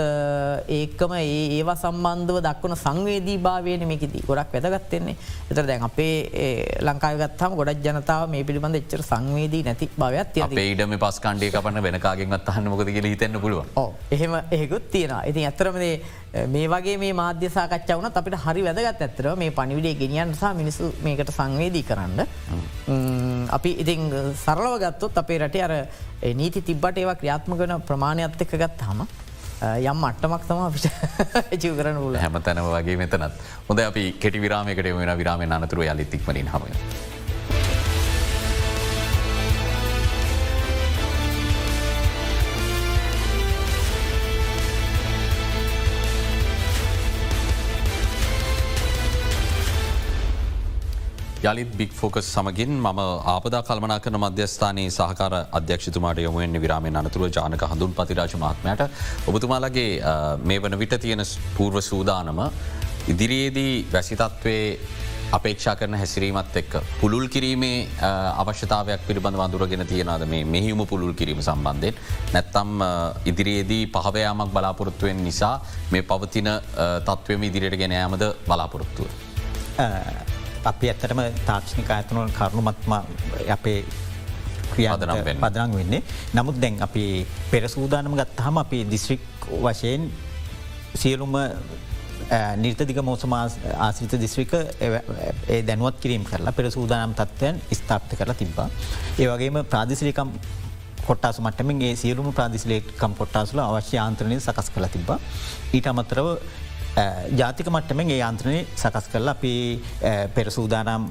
ඒකම 0.69 1.13
ඒවා 1.15 1.77
සම්බන්ධව 1.77 2.41
දක්වන 2.47 2.75
සංවේදී 2.77 3.39
භාවයන 3.39 3.85
මේකෙදී 3.87 4.23
ගොඩක් 4.27 4.57
වැදගත්තෙන්නේ 4.57 5.15
එතර 5.51 5.69
දැන් 5.69 5.87
අපේ 5.89 6.17
ලංකාගත්තම 6.83 7.55
ගොඩක් 7.61 7.87
ජනතාව 7.87 8.25
මේ 8.35 8.43
පිළිබඳ 8.43 8.81
එච්චර 8.81 9.05
සංවේදී 9.11 9.63
නැති 9.69 9.89
භාවයක් 9.97 10.43
ඒඩම 10.65 10.97
පස් 10.99 11.23
කණ්ඩේ 11.27 11.53
කපන්න 11.55 11.87
වෙනකාගෙන්ත් 11.89 12.51
අහන්න 12.55 12.73
මොකද 12.75 12.91
කියල 12.91 13.09
හිතන්න 13.13 13.41
පුළුව 13.45 13.63
එහෙම 14.11 14.35
එහෙකුත් 14.51 14.91
තියෙන 14.91 15.15
ඉතින් 15.31 15.47
ඇතරමදේ 15.47 15.95
මේ 16.33 16.69
වගේ 16.73 16.97
මේ 16.97 17.13
මාධ්‍ය 17.13 17.49
සාකච්ඡා 17.57 17.97
වනත් 18.01 18.17
අපිට 18.21 18.37
හරි 18.45 18.63
වැදගත් 18.67 19.03
ඇත්තර 19.07 19.27
මේ 19.37 19.51
පනිවිඩේ 19.59 19.99
ගෙනියන් 20.03 20.33
සහ 20.35 20.55
මිනිසු 20.61 20.89
මේකට 21.05 21.33
සංවේදී 21.39 21.85
කරන්න. 21.91 22.21
අපි 23.57 23.71
ඉතිං 23.85 24.09
සරලව 24.45 24.79
ගත්තොත් 24.85 25.21
අපේ 25.23 25.39
රට 25.39 25.61
අර 25.67 25.75
නීති 26.41 26.65
තිබ්බට 26.69 27.03
ඒවා 27.03 27.19
ක්‍රියාත්ම 27.21 27.59
කන 27.61 27.85
ප්‍රමාණයත් 27.91 28.41
එක්ක 28.47 28.57
ගත් 28.65 28.89
හම 28.89 29.05
යම් 29.91 29.99
මට්ටමක් 30.05 30.49
තම 30.49 30.61
අපිට 30.69 30.87
ජීව 31.63 31.77
කරන 31.81 32.01
ල 32.01 32.21
හැම 32.25 32.43
තැනව 32.49 32.73
වගේ 32.77 32.97
මෙතනත් 33.03 33.41
හොඳ 33.69 33.85
අපි 33.91 34.05
කෙටි 34.25 34.41
විරාමකට 34.47 34.93
වෙන 35.01 35.17
විරාම 35.23 35.45
අනතුරු 35.59 35.85
යලිතික්මනින් 35.93 36.49
හමය. 36.55 36.71
යළිත් 51.43 51.71
බික් 51.77 51.93
ෆෝකස් 51.93 52.27
සමගින් 52.35 52.73
මම 52.79 52.99
ආපදා 53.33 53.63
කල්මනා 53.69 53.99
කරන 54.01 54.17
මධ්‍යස්ථානයේ 54.25 54.91
සහකාර 54.97 55.35
අධ්‍යක්ෂතුමාට 55.59 56.19
යොමුවෙන් 56.25 56.59
විරාමෙන් 56.65 56.99
අනතුරුව 57.01 57.31
ජානක 57.37 57.63
හඳුන් 57.71 57.95
පතිරාජ 57.99 58.35
මහත්මයට 58.43 58.83
ඔබතුමාලගේ 59.31 59.89
මේ 60.45 60.59
වන 60.65 60.79
විට 60.83 60.95
තියෙන 61.05 61.23
පූර්ව 61.57 61.81
සූදානම 61.83 62.43
ඉදිරියේදී 63.13 63.73
වැසිතත්වේ 63.95 64.63
අපේක්ෂා 65.39 65.75
කරන 65.81 65.97
හැසිරීමත් 66.01 66.59
එක්ක 66.61 66.77
පුළුල් 67.01 67.27
කිරීමේ 67.35 67.79
අවශ්‍යතාවයක් 68.43 69.07
පිළිබඳ 69.09 69.41
වඳුරගෙන 69.41 69.87
තියෙනද 69.93 70.27
මේ 70.35 70.45
මෙහිම 70.55 70.83
පුළුල් 70.93 71.15
කිරීම 71.21 71.41
සම්බන්ධයෙන් 71.43 71.99
නැත්තම් 72.35 72.85
ඉදිරියේදී 73.33 73.85
පහවයාමක් 73.97 74.53
බලාපොරොත්තුවෙන් 74.59 75.25
නිසා 75.29 75.57
මේ 75.95 76.05
පවතින 76.13 76.53
තත්වම 77.09 77.49
ඉදිරියට 77.51 77.81
ගෙනෑමද 77.83 78.25
බලාපොරොත්තුව. 78.47 79.11
අපි 80.65 80.89
ඇත්තටම 80.89 81.21
තාක්ෂණික 81.47 81.91
ඇතනුවන් 81.91 82.33
කරුණුමත්ම 82.33 82.93
අපේ 83.49 83.79
ක්‍රියාදනම් 84.73 85.41
පදරං 85.41 85.73
වෙන්නේ 85.73 86.03
නමුත් 86.35 86.57
දැන් 86.57 86.77
අපි 86.81 87.05
පෙරසූදානම 87.51 88.15
ගත්තහම 88.15 88.57
අපි 88.59 88.79
දිස්ත්‍රික් 88.87 89.23
වශයෙන් 89.61 90.11
සියලුම 90.95 91.37
නිර්තදික 92.57 92.99
මෝසම 93.03 93.33
ආසිත 93.79 94.13
දිස්ත්‍රික 94.17 94.53
ඒ 94.55 95.63
දැනුවත් 95.63 96.01
කිරීම 96.01 96.25
කරලා 96.25 96.53
පෙරසූදානම් 96.53 97.15
තත්වයන් 97.15 97.61
ස්ථාප්ත 97.73 98.11
කරලා 98.15 98.35
තිබ්බා. 98.35 98.69
ඒවගේම 99.19 99.65
ප්‍රාදිසිලිකම් 99.67 100.29
කොට්ටාස 101.03 101.41
මටමින් 101.41 101.83
ඒ 101.83 101.95
සියලුම 101.97 102.33
ප්‍රාදිසිලේකම් 102.33 103.15
කොට්ටාසුල 103.15 103.59
අවශ්‍ය 103.61 103.97
ආන්ත්‍රණය 103.99 104.41
සකස් 104.41 104.71
කළ 104.71 104.89
තිබා. 104.89 105.19
ඊට 105.73 105.87
අමතරව 105.87 106.27
ජාතික 107.33 107.67
මට්ටමෙන් 107.69 108.11
ඒ 108.11 108.23
අන්ත්‍රණය 108.23 108.67
සකස් 108.77 109.07
කරලා 109.13 109.33
අපි 109.33 109.55
පෙරසූදානම් 110.35 111.09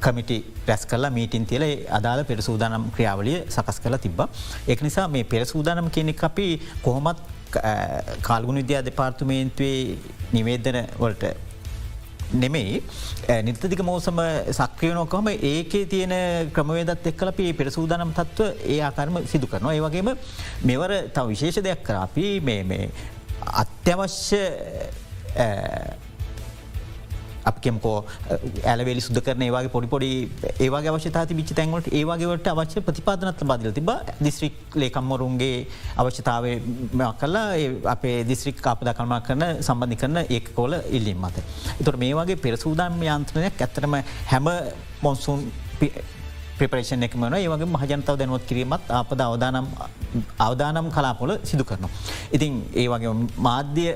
කමිටි 0.00 0.38
රැස් 0.66 0.86
කල 0.86 1.06
මීටින් 1.10 1.44
තියල 1.46 1.64
අදාළ 1.90 2.24
පෙරසූදානම් 2.24 2.88
ක්‍රියාවලිය 2.90 3.44
සකස් 3.48 3.78
කළ 3.80 3.98
තිබ්බ. 3.98 4.20
එක් 4.66 4.82
නිසා 4.82 5.06
මේ 5.08 5.24
පෙරසූදානම් 5.26 5.90
කෙනෙක් 5.90 6.24
අපි 6.24 6.48
කොහොමත් 6.82 7.18
කාල්ගුණ 8.22 8.60
විද්‍යා 8.62 8.82
දෙපාර්තුමේන්තුවේ 8.82 9.98
නිවේදන 10.32 10.78
වලට 10.98 11.34
නෙමෙයි 12.34 12.82
නිර්තතික 13.42 13.82
මෝසම 13.82 14.18
සක්‍රියනොකොම 14.50 15.28
ඒකේ 15.28 15.86
තියෙන 15.86 16.14
ක්‍රමවේදත් 16.50 17.06
එක්කලපි 17.06 17.52
පෙරසූදානම් 17.52 18.12
තත්ව 18.12 18.48
ඒ 18.64 18.80
ආකරම 18.80 19.20
සිදු 19.26 19.46
කරනවා. 19.46 19.74
ඒවගේම 19.74 20.16
මෙවර 20.64 20.92
තව 21.12 21.26
විශේෂ 21.28 21.64
දෙයක් 21.64 21.82
කරාපි 21.84 22.40
මේ 22.40 22.88
අත්‍යවශ්‍ය 23.62 24.42
අපකෙම්කෝ 27.50 27.96
ඇලවෙලි 28.72 29.02
සුද 29.06 29.18
කරන 29.26 29.42
ඒවාගේ 29.46 29.72
පොඩිපොඩි 29.74 30.10
ඒවාගේ 30.64 30.92
අවශ්‍යතා 30.92 31.24
විචි 31.40 31.56
තැන්වට 31.58 31.88
ඒවාගේවට 32.00 32.50
අවශ්‍ය 32.52 32.82
ප්‍රතිපාදනත් 32.88 33.42
බදිල 33.50 33.74
තිබ 33.78 33.90
දිස්ත්‍රික් 34.26 34.76
ලේකම්මරුන්ගේ 34.82 35.56
අවශ්‍යතාව 36.02 36.46
කල්ලා 37.22 37.46
අපේ 37.94 38.16
දිස්ත්‍රික් 38.30 38.62
අපද 38.74 38.92
කල්මා 39.00 39.20
කරන 39.26 39.44
සම්බන්ධි 39.66 40.00
කරන 40.02 40.18
ඒක 40.24 40.54
කෝල 40.58 40.78
ඉල්ලිම් 40.98 41.18
මත. 41.18 41.36
එතුර 41.80 41.96
මේ 41.96 42.14
වගේ 42.20 42.42
පෙරසූදාම් 42.46 43.02
යන්ත්‍රනයක් 43.08 43.66
ඇත්තරම 43.66 43.98
හැම 44.32 44.48
මොන්සුන් 45.02 45.42
ප්‍රපේෂන 46.58 47.08
එකම 47.08 47.26
වන 47.26 47.38
ඒවගේ 47.42 47.72
මහජනතාව 47.74 48.22
දැනුවත් 48.22 48.48
කිරීමත් 48.50 48.96
අපද 49.02 49.20
අවදානම් 49.28 49.68
අවදානම් 50.38 50.90
කලාපොල 50.90 51.32
සිදු 51.44 51.64
කරනවා. 51.64 51.92
ඉතින් 52.32 52.64
ඒ 52.74 52.88
වගේ 52.88 53.14
මාධ්‍ය 53.38 53.86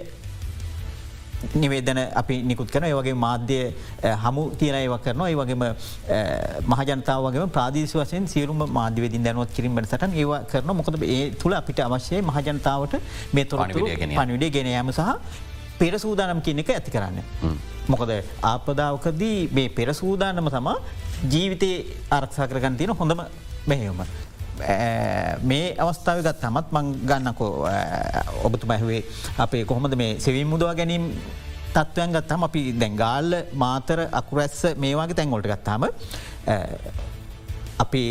නිවේදන 1.54 1.98
අපි 2.14 2.36
නිකුත් 2.42 2.70
කරන 2.70 2.84
ඒවගේ 2.84 3.14
මාධ්‍ය 3.16 3.58
හමු 4.22 4.42
තියෙන 4.58 4.76
ඒව 4.76 4.94
කරන 5.04 5.20
ඒ 5.22 5.34
වගේම 5.34 5.64
මහජනතාවගේ 6.66 7.46
ප්‍රාදේශ 7.48 7.94
වසයෙන් 7.94 8.28
සියරුම 8.28 8.64
මාධ්‍යවේදින් 8.70 9.24
දැනුවත් 9.24 9.52
කිරීමට 9.52 9.90
සටන් 9.90 10.14
ඒව 10.14 10.32
කරන 10.52 10.72
මොකද 10.72 11.02
ඒ 11.08 11.22
තුළ 11.34 11.54
අපිට 11.54 11.80
අවශ්‍යය 11.80 12.22
මහජනතාවට 12.22 12.96
මේ 13.32 13.44
තොරතුරු 13.46 13.86
පනිවිඩේ 14.10 14.50
ගෙන 14.50 14.72
යාම 14.72 14.92
සහ 14.92 15.10
පෙරසූදානම් 15.78 16.40
කියන 16.40 16.58
එක 16.58 16.70
ඇති 16.70 16.90
කරන්න. 16.90 17.18
මොකද 17.88 18.12
ආපදාවකදී 18.42 19.48
මේ 19.52 19.68
පෙරසූදානම 19.70 20.48
තමා 20.50 20.76
ජීවිතය 21.24 21.70
ආරක්ෂා 22.10 22.48
කරගන්න 22.48 22.76
තියෙන 22.76 22.96
හොඳම 22.96 23.20
මෙහෙවම. 23.66 24.00
මේ 25.42 25.74
අවස්ථාව 25.78 26.22
ගත් 26.22 26.36
තමත් 26.40 26.72
මං 26.72 26.86
ගන්නකෝ 27.04 27.50
ඔබතුම 28.44 28.70
ඇහුවේ 28.70 29.02
අපේ 29.38 29.64
කොහොමද 29.64 29.96
මේ 29.96 30.20
සෙවින් 30.20 30.48
මුදවා 30.48 30.74
ගැනීම් 30.74 31.04
තත්ත්වයන් 31.74 32.12
ගත්තම 32.12 32.42
අපි 32.42 32.62
දැංගාල්ල 32.74 33.32
මාතර 33.54 34.06
අකුරැස්ස 34.12 34.60
මේවාගේ 34.76 35.14
තැන්ගොලට 35.14 35.48
ගත්තාම 35.48 35.88
අපි 37.78 38.04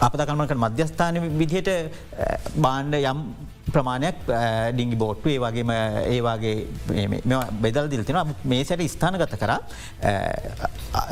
අපතකල්මකට 0.00 0.54
මධ්‍යස්ථාන 0.56 1.20
විදිහට 1.38 1.70
බාණ්ඩ 2.56 3.00
යම් 3.02 3.24
ප්‍රමාණයක් 3.72 4.18
ඩිංගි 4.72 4.96
බෝට්ටු 4.96 5.30
ඒ 5.30 5.38
වගේම 5.38 5.72
ඒවාගේ 5.72 7.08
බෙදල් 7.62 7.88
දිල්තින 7.88 8.18
මේ 8.44 8.64
සැට 8.64 8.84
ස්ථාන 8.88 9.18
ගත 9.20 9.38
කර 9.38 9.52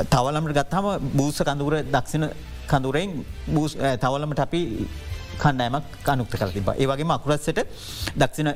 තවලමට 0.07 0.57
ගත්හම 0.59 1.11
බූස 1.13 1.41
කඳුර 1.41 1.77
දක්ෂිණ 1.87 2.27
කඳුරෙන් 2.69 3.09
තවලමට 4.03 4.43
අපි 4.47 4.61
කණ්ඩෑමක් 5.39 6.09
අනුක්ත 6.13 6.35
කල 6.35 6.53
තිබ 6.57 6.69
ඒවගේ 6.75 7.13
අකුරස්සට 7.17 7.63
දක්ෂිණ 8.15 8.51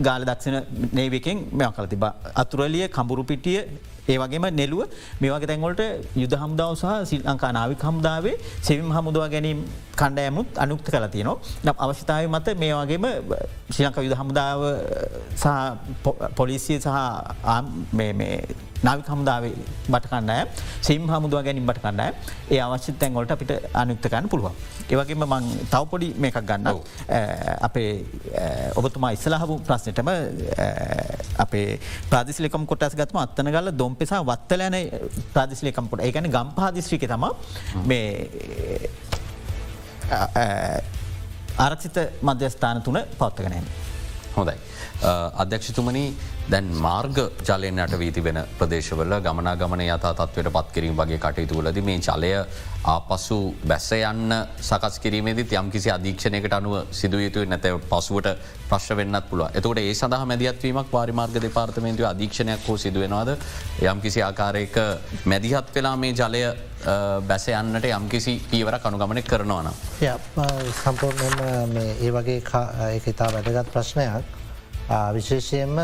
ගාල 0.00 0.24
දක්ෂණ 0.24 0.56
නේවකෙන් 0.92 1.38
මෙ 1.52 1.68
කල 1.76 1.86
තිබ 1.86 2.04
අතුරලිය 2.34 2.88
කඹුරුපිටිය 2.88 3.60
ඒ 4.08 4.16
වගේම 4.18 4.44
නෙලුව 4.54 4.82
මේවගේ 5.20 5.48
තැන්වලට 5.50 5.82
යුද 6.14 6.34
හම්දාව 6.42 6.72
සහ 6.74 6.90
සිල් 7.10 7.22
ලංකා 7.24 7.52
නාවික 7.56 7.80
හමුදාවේ 7.80 8.34
සෙවිම් 8.62 8.90
හමුදුව 8.96 9.24
ගැනීම් 9.32 9.60
කණ්ඩෑමුත් 10.00 10.48
අනුක්ත 10.64 10.86
කල 10.86 11.06
තියනවා. 11.14 11.38
නම් 11.64 11.76
අවශ්‍යතාව 11.84 12.28
මත 12.30 12.46
මේ 12.62 12.74
වගේම 12.74 13.06
ශ්‍රී 13.72 13.86
ලංකා 13.86 14.06
යුද 14.06 14.16
හමුදාව 14.20 14.60
සහ 15.34 15.46
පොලිසිය 16.38 16.78
සහ 16.78 16.88
නාවික 18.86 19.08
හමුදාවේ 19.12 19.52
බටකන්නෑ 19.92 20.42
සෙම් 20.88 21.06
හමුදුව 21.12 21.44
ගැනින් 21.46 21.66
බට 21.70 21.82
කන්නෑ 21.84 22.10
ඒ 22.54 22.60
අවශ්‍ය 22.66 22.92
තැන්වලට 23.02 23.34
අපිට 23.36 23.52
අනුක්තකන්න 23.82 24.28
පුළුවන්. 24.32 24.54
ඒවගේම 24.90 25.24
මං 25.26 25.46
තවපොඩි 25.72 26.08
මේකක් 26.24 26.38
ගන්න 26.50 26.66
අපේ 27.68 27.90
ඔබතුමා 28.80 29.12
ඉස්සලහපු 29.16 29.56
ප්‍රශ්නටම 29.68 30.10
අපේ 31.44 31.66
ප්‍රාදිසිලිකම් 32.10 32.66
කොටස් 32.72 32.94
ගත්ම 33.00 33.18
අත්තන 33.24 33.52
ගල 33.56 33.72
දොම්පෙසා 33.82 34.22
වත්තලෑන 34.30 34.78
ප්‍රාදිසිලිකම් 35.34 35.90
කොට 35.92 36.06
ඒකැන 36.08 36.30
ගම් 36.36 36.54
පාදිශ්‍රික 36.60 37.08
තම 37.14 37.26
මේ 37.90 38.06
ආරක්ෂිත 41.58 41.98
මධ්‍යස්ථාන 42.22 42.82
තුන 42.86 42.98
පවත්තගෙනන. 43.18 43.66
හොඳයි. 44.36 44.56
අධ්‍යක්ෂතුමනි 45.36 46.04
දැන් 46.46 46.68
මාර්ග 46.76 47.18
ජලයනට 47.42 47.94
වීති 47.98 48.22
වෙන 48.22 48.38
ප්‍රදේශවල 48.58 49.14
ගමනා 49.20 49.56
ගමන 49.56 49.82
යතා 49.86 50.12
තත්වයට 50.14 50.52
පත් 50.52 50.74
කිරීම 50.74 50.96
වගේ 50.96 51.18
කටයුතුවලද 51.18 51.80
මේ 51.82 51.98
චලය 52.00 52.32
ආපසු 52.86 53.38
බැස්ස 53.64 53.90
යන්න 53.92 54.34
සකස් 54.60 55.00
කිරීමේද 55.00 55.42
යම් 55.42 55.70
කිසි 55.70 55.90
අධීක්ෂණයකට 55.90 56.54
අනුව 56.54 56.92
සිදුවයුතු 56.92 57.44
නැත 57.46 57.66
පසුවට 57.88 58.30
ප්‍රශ් 58.68 58.94
වෙන්නත් 58.94 59.26
පුළුව 59.30 59.50
එතකට 59.52 59.82
ඒ 59.82 59.94
සඳහ 59.94 60.22
මැදිහත්වීමක් 60.26 60.90
පාරිමාර්ග 60.90 61.40
දෙපාර්තමේන්තුව 61.40 62.10
අධීක්ෂණයක් 62.12 62.68
හෝ 62.68 62.78
සිදුවෙනවාද 62.78 63.34
යම් 63.84 64.00
කිසි 64.00 64.22
ආකාරයක 64.22 64.78
මැදිහත් 65.26 65.74
වෙලා 65.74 65.96
මේ 65.96 66.14
ජලය 66.14 66.46
බැස 67.24 67.48
යන්නට 67.48 67.90
යම් 67.90 68.08
කිසි 68.08 68.38
පීවර 68.50 68.78
කනුගමනය 68.78 69.22
කරනවාන. 69.24 69.72
සම්පූර්ණයෙන් 70.76 71.76
ඒ 71.76 72.10
වගේ 72.12 72.42
ඒ 72.86 73.00
ඉතා 73.06 73.32
වැදගත් 73.32 73.72
ප්‍රශ්නයක්. 73.72 74.35
විශේෂයෙන්ම 74.88 75.76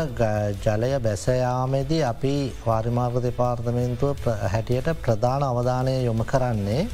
ජලය 0.57 0.99
බැසයාමේදී 0.99 2.03
අපි 2.03 2.53
වාරිමාර්ග 2.63 3.19
දෙපාර්තමේන්තුව 3.19 4.17
හැටියට 4.45 4.87
ප්‍රධාන 4.97 5.43
අවධානය 5.43 6.03
යොම 6.03 6.23
කරන්නේ 6.23 6.87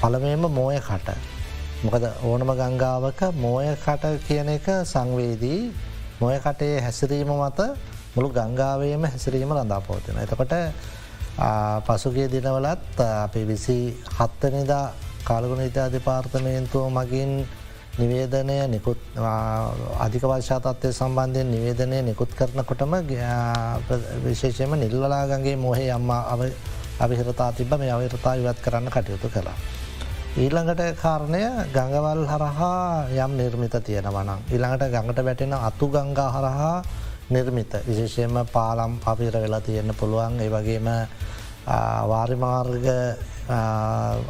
පළමේම 0.00 0.50
මෝය 0.50 0.80
කට. 0.80 1.14
මොකද 1.82 2.04
ඕනම 2.22 2.50
ගංගාවක 2.52 3.20
මෝය 3.34 3.70
කට 3.76 4.18
කියන 4.26 4.48
එක 4.48 4.66
සංවේදී 4.84 5.72
මොය 6.20 6.36
කටේ 6.38 6.80
හැසිරීම 6.80 7.30
මත 7.30 7.60
මුළු 8.14 8.28
ගංගාවේම 8.30 9.04
හැසිරීම 9.04 9.50
රඳා 9.50 9.80
පෝතින. 9.80 10.18
එතකොට 10.18 10.54
පසුගේ 11.86 12.28
දිනවලත් 12.28 12.98
අපි 12.98 13.44
විසි 13.44 13.78
හත්තනිදා 14.10 14.92
කාලගුණ 15.22 15.62
ඉතා 15.62 15.88
දෙපාර්තමේන්තුව 15.88 16.90
මගින් 16.90 17.46
නිවේදනය 17.92 18.68
නිකුත් 18.68 18.96
අධික 19.98 20.22
වර්ෂාතත්වය 20.22 20.92
සම්බන්ධයෙන් 20.92 21.50
නිවේදනය 21.50 21.98
නිකුත් 22.02 22.30
කරනකොටම 22.32 22.94
විශේෂයම 24.24 24.72
නිල්වලාගගේ 24.74 25.56
මොහේ 25.56 25.90
අම්මා 25.90 26.38
අවිහිරතා 26.98 27.52
තිබ 27.52 27.72
මේ 27.78 27.90
අවිරතා 27.90 28.34
ඉවත් 28.34 28.60
කරන්න 28.60 28.88
කටයුතු 28.88 29.28
කලා. 29.28 29.52
ඊළඟට 30.34 30.96
කාරණය 30.96 31.42
ගඟවල් 31.68 32.24
හරහා 32.24 33.12
යම් 33.12 33.36
නිර්මිත 33.36 33.76
තියෙනවනම්. 33.78 34.40
ඊළඟට 34.48 34.88
ගඟට 34.88 35.20
වැටෙන 35.20 35.52
අතු 35.52 35.88
ගංගා 35.88 36.30
හරහා 36.30 36.82
නිර්මිත 37.30 37.72
විශේෂයෙන්ම 37.86 38.46
පාලම් 38.46 38.96
අපිර 39.04 39.32
වෙලා 39.34 39.60
තියෙන්න්න 39.60 39.94
පුළුවන් 39.94 40.40
ඒ 40.40 40.48
වගේම 40.48 40.88
වාරිමාර්ග 42.08 42.86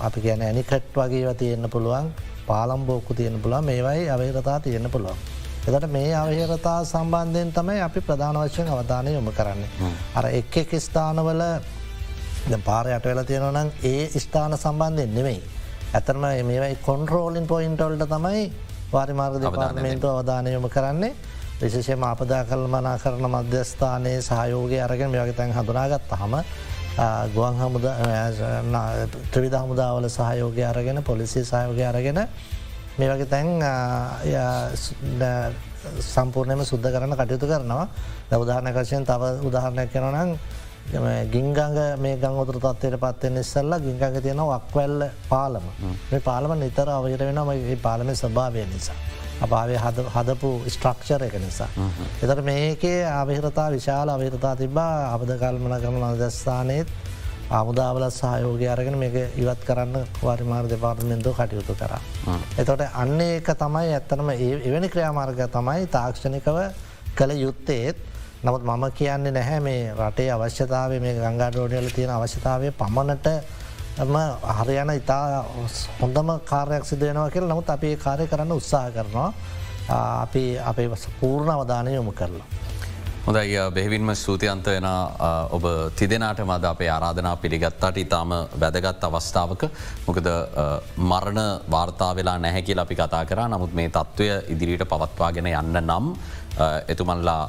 අපි 0.01 0.21
ගැන 0.21 0.43
ඇනිකට් 0.43 0.95
වගේ 0.95 1.35
තියෙන්න්න 1.35 1.71
පුළුවන් 1.71 2.11
පාලම්බෝකු 2.47 3.15
තියෙන 3.15 3.41
පුළ 3.43 3.55
මේවයි 3.61 4.11
අවහිරතා 4.11 4.59
තියෙන 4.61 4.91
පුළුවන්. 4.91 5.17
එතට 5.69 5.87
මේ 5.89 6.15
අවහිරතා 6.15 6.79
සම්බන්ධයෙන් 6.85 7.53
තමයි 7.53 7.81
අපි 7.81 8.01
ප්‍රධාන 8.01 8.37
වශයෙන් 8.37 8.69
අවධානය 8.69 9.11
යොම 9.13 9.29
කරන්නේ. 9.33 9.71
අර 10.15 10.27
එක් 10.31 10.57
එක් 10.57 10.71
ස්ථානවල 10.81 11.43
පාරයට 12.65 13.05
වෙලා 13.05 13.25
තියෙනවනම් 13.25 13.69
ඒ 13.85 14.19
ස්ථාන 14.19 14.59
සම්බන්ධයෙන් 14.59 15.15
නෙමෙයි. 15.15 15.43
ඇතරම 15.95 16.25
මේවයි 16.45 16.77
කොන්රෝලින් 16.83 17.47
පොයින්ටවල්ට 17.47 18.09
තමයි 18.09 18.43
වාරිමාර්ග 18.93 19.41
දෙපාර්මේන්තු 19.41 20.07
අවධානය 20.09 20.53
යොම 20.53 20.69
කරන්නේ. 20.69 21.15
විශෂය 21.63 21.95
මාපදා 21.97 22.45
කල් 22.45 22.67
මනා 22.67 22.99
කරන 22.99 23.27
මධ්‍යස්ථානයේ 23.29 24.21
සහයෝගය 24.21 24.79
අරගෙන 24.81 25.11
මේවගේ 25.11 25.33
තැන් 25.33 25.53
හඳුනාගත් 25.53 26.13
හම 26.13 26.35
ගුවන් 26.97 27.55
හමුද 27.57 27.85
ත්‍රවිධ 29.33 29.57
හමුදාවල 29.57 30.09
සහයෝගය 30.09 30.63
අරගෙන 30.63 31.03
පොලිසි 31.03 31.41
සහයෝගය 31.43 31.83
අරගෙන 31.83 32.27
මේ 32.99 33.09
වගේ 33.09 33.27
තැන් 33.27 33.49
සම්පූර්ණයම 36.01 36.61
සුද්ධ 36.63 36.85
කරන්න 36.87 37.17
කටයුතු 37.17 37.47
කරනවා. 37.47 37.89
දවදාහනකශයෙන් 38.31 39.05
තව 39.05 39.23
උදාහරණයක් 39.43 39.91
කෙනනම් 39.91 40.37
ගිංගංග 41.31 41.57
මේ 41.99 42.17
ගංගොතුර 42.19 42.59
තත්වයට 42.59 43.01
පත්වෙන 43.01 43.37
ඉස්සල්ලා 43.39 43.81
ගිංගඟ 43.81 44.21
තියෙන 44.21 44.45
වක්වැල්ල 44.45 45.09
පාලම. 45.29 45.65
මේ 46.11 46.21
පාලම 46.21 46.59
නිතර 46.59 46.89
අවහිර 46.89 47.19
වෙනම 47.21 47.81
පාලම 47.81 48.15
ස්භාවය 48.15 48.67
නිසා. 48.67 49.22
අභාවය 49.41 49.77
හදපු 50.09 50.51
ස්ට්‍රක්ෂර 50.69 51.23
එක 51.23 51.35
නිසා. 51.37 51.69
එතට 52.23 52.45
මේකේ 52.45 52.99
අවිහිරතා 53.05 53.71
විශාල 53.71 54.09
අවිහිරතා 54.09 54.55
තිබා 54.57 55.15
අබද 55.15 55.33
කල්මන 55.39 55.75
කරන 55.81 55.99
මදස්ථානයත් 56.03 56.89
ආමුදාවල 57.51 58.05
සහයෝගය 58.11 58.69
අරගෙන 58.69 58.99
මේක 58.99 59.17
ඉවත් 59.37 59.65
කරන්න 59.65 60.07
වරිමාර් 60.21 60.69
දෙපාර්තමෙන්තු 60.69 61.33
කටයුතු 61.33 61.75
කර. 61.75 61.93
එතොට 62.59 62.87
අන්න 62.95 63.21
ඒක 63.23 63.49
තමයි 63.57 63.93
ඇත්තනම 63.93 64.31
එවැනි 64.31 64.89
ක්‍රියාමාර්ග 64.89 65.45
තමයි 65.51 65.87
තාක්ෂණිකව 65.89 66.59
කළ 67.15 67.33
යුත්තේත් 67.39 67.97
නමුත් 68.43 68.63
මම 68.65 68.85
කියන්නේ 68.93 69.33
නැහැ 69.33 69.61
මේ 69.61 69.83
රටේ 69.95 70.31
අවශ්‍යතාව 70.31 70.95
මේ 71.01 71.13
ගංගාඩෝඩියල 71.17 71.91
තියෙන 71.91 72.11
අවශ්‍යතාවය 72.11 72.71
පමණට 72.73 73.29
ම 73.99 74.17
හරියන 74.59 74.91
ඉතා 74.97 75.45
හොඳම 76.01 76.41
කාරයක් 76.45 76.85
සිදුවනවා 76.85 77.31
කියල. 77.31 77.45
නමුත් 77.45 77.71
අපේ 77.71 77.97
කාරය 77.97 78.27
කරන්න 78.27 78.53
උත්සාහ 78.53 78.91
කරනවා. 78.91 79.33
අපි 80.23 80.59
අපේ 80.59 80.89
පූර්ණ 81.21 81.51
අවධානය 81.51 81.95
යොමු 81.95 82.13
කරලා. 82.13 82.47
හොඳයි 83.27 83.59
බෙහිවින්ම 83.75 84.15
ස්තුතියන්ත 84.15 84.67
වෙන 84.67 84.87
ඔබ 85.57 85.65
තිදෙනට 85.97 86.41
මද 86.41 86.65
අපේ 86.65 86.89
ආරාධනා 86.89 87.37
පිළිගත්තාට 87.37 87.97
ඉතාම 87.97 88.31
වැදගත් 88.61 89.05
අවස්ථාවක. 89.05 89.63
මොකද 90.07 90.27
මරණ 90.97 91.41
වාර්තා 91.71 92.17
වෙලා 92.17 92.39
නැහැකිල 92.39 92.79
අපි 92.79 92.95
කතා 92.95 93.25
කර. 93.25 93.41
නමුත් 93.49 93.75
මේ 93.75 93.89
තත්ත්වය 93.89 94.29
ඉදිරියට 94.55 94.89
පවත්වාගෙන 94.89 95.53
යන්න 95.53 95.77
නම් 95.85 96.15
එතුමන්ලා 96.89 97.43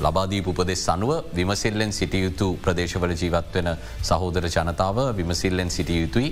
ලබාදීප 0.00 0.48
උපදෙස් 0.48 0.84
අනුව 0.88 1.12
විමසිල්ලෙන් 1.36 1.92
සිටිය 1.92 2.24
යුතු 2.26 2.48
ප්‍රදේශවල 2.64 3.14
ජීවත් 3.14 3.54
වෙන 3.54 3.70
සහෝදර 4.02 4.46
ජනතාව 4.48 4.98
විමසිල්ලෙන් 5.16 5.70
සිටිය 5.70 6.00
යුතුයි. 6.04 6.30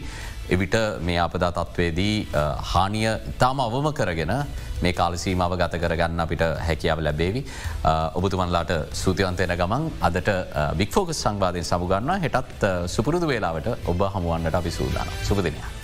එවිට 0.51 0.75
මේ 1.01 1.19
අපදා 1.19 1.53
තත්ත්වේදී 1.53 2.29
හානිය 2.73 3.09
ඉතාම 3.33 3.61
අවම 3.61 3.89
කරගෙන 3.93 4.33
මේ 4.83 4.93
කාලසීමාව 4.93 5.55
ගත 5.61 5.83
කරගන්න 5.83 6.25
අපිට 6.25 6.43
හැකියාව 6.69 7.05
ලැබේවි. 7.07 7.45
ඔබතුමන්ලාට 8.15 8.73
සූතිවන්තයන 8.95 9.55
ගමන් 9.61 9.87
අදට 10.01 10.33
බික්‍ෆෝකස් 10.77 11.23
සංවාධයෙන් 11.27 11.71
සමුගන්න 11.71 12.19
හෙටත් 12.27 12.67
සුපුරුදු 12.87 13.29
වේලාවට 13.29 13.71
ඔබ 13.87 14.09
හමුවන්නට 14.17 14.61
අපි 14.63 14.71
සූදාන. 14.71 15.17
සුපදිනයක්. 15.23 15.82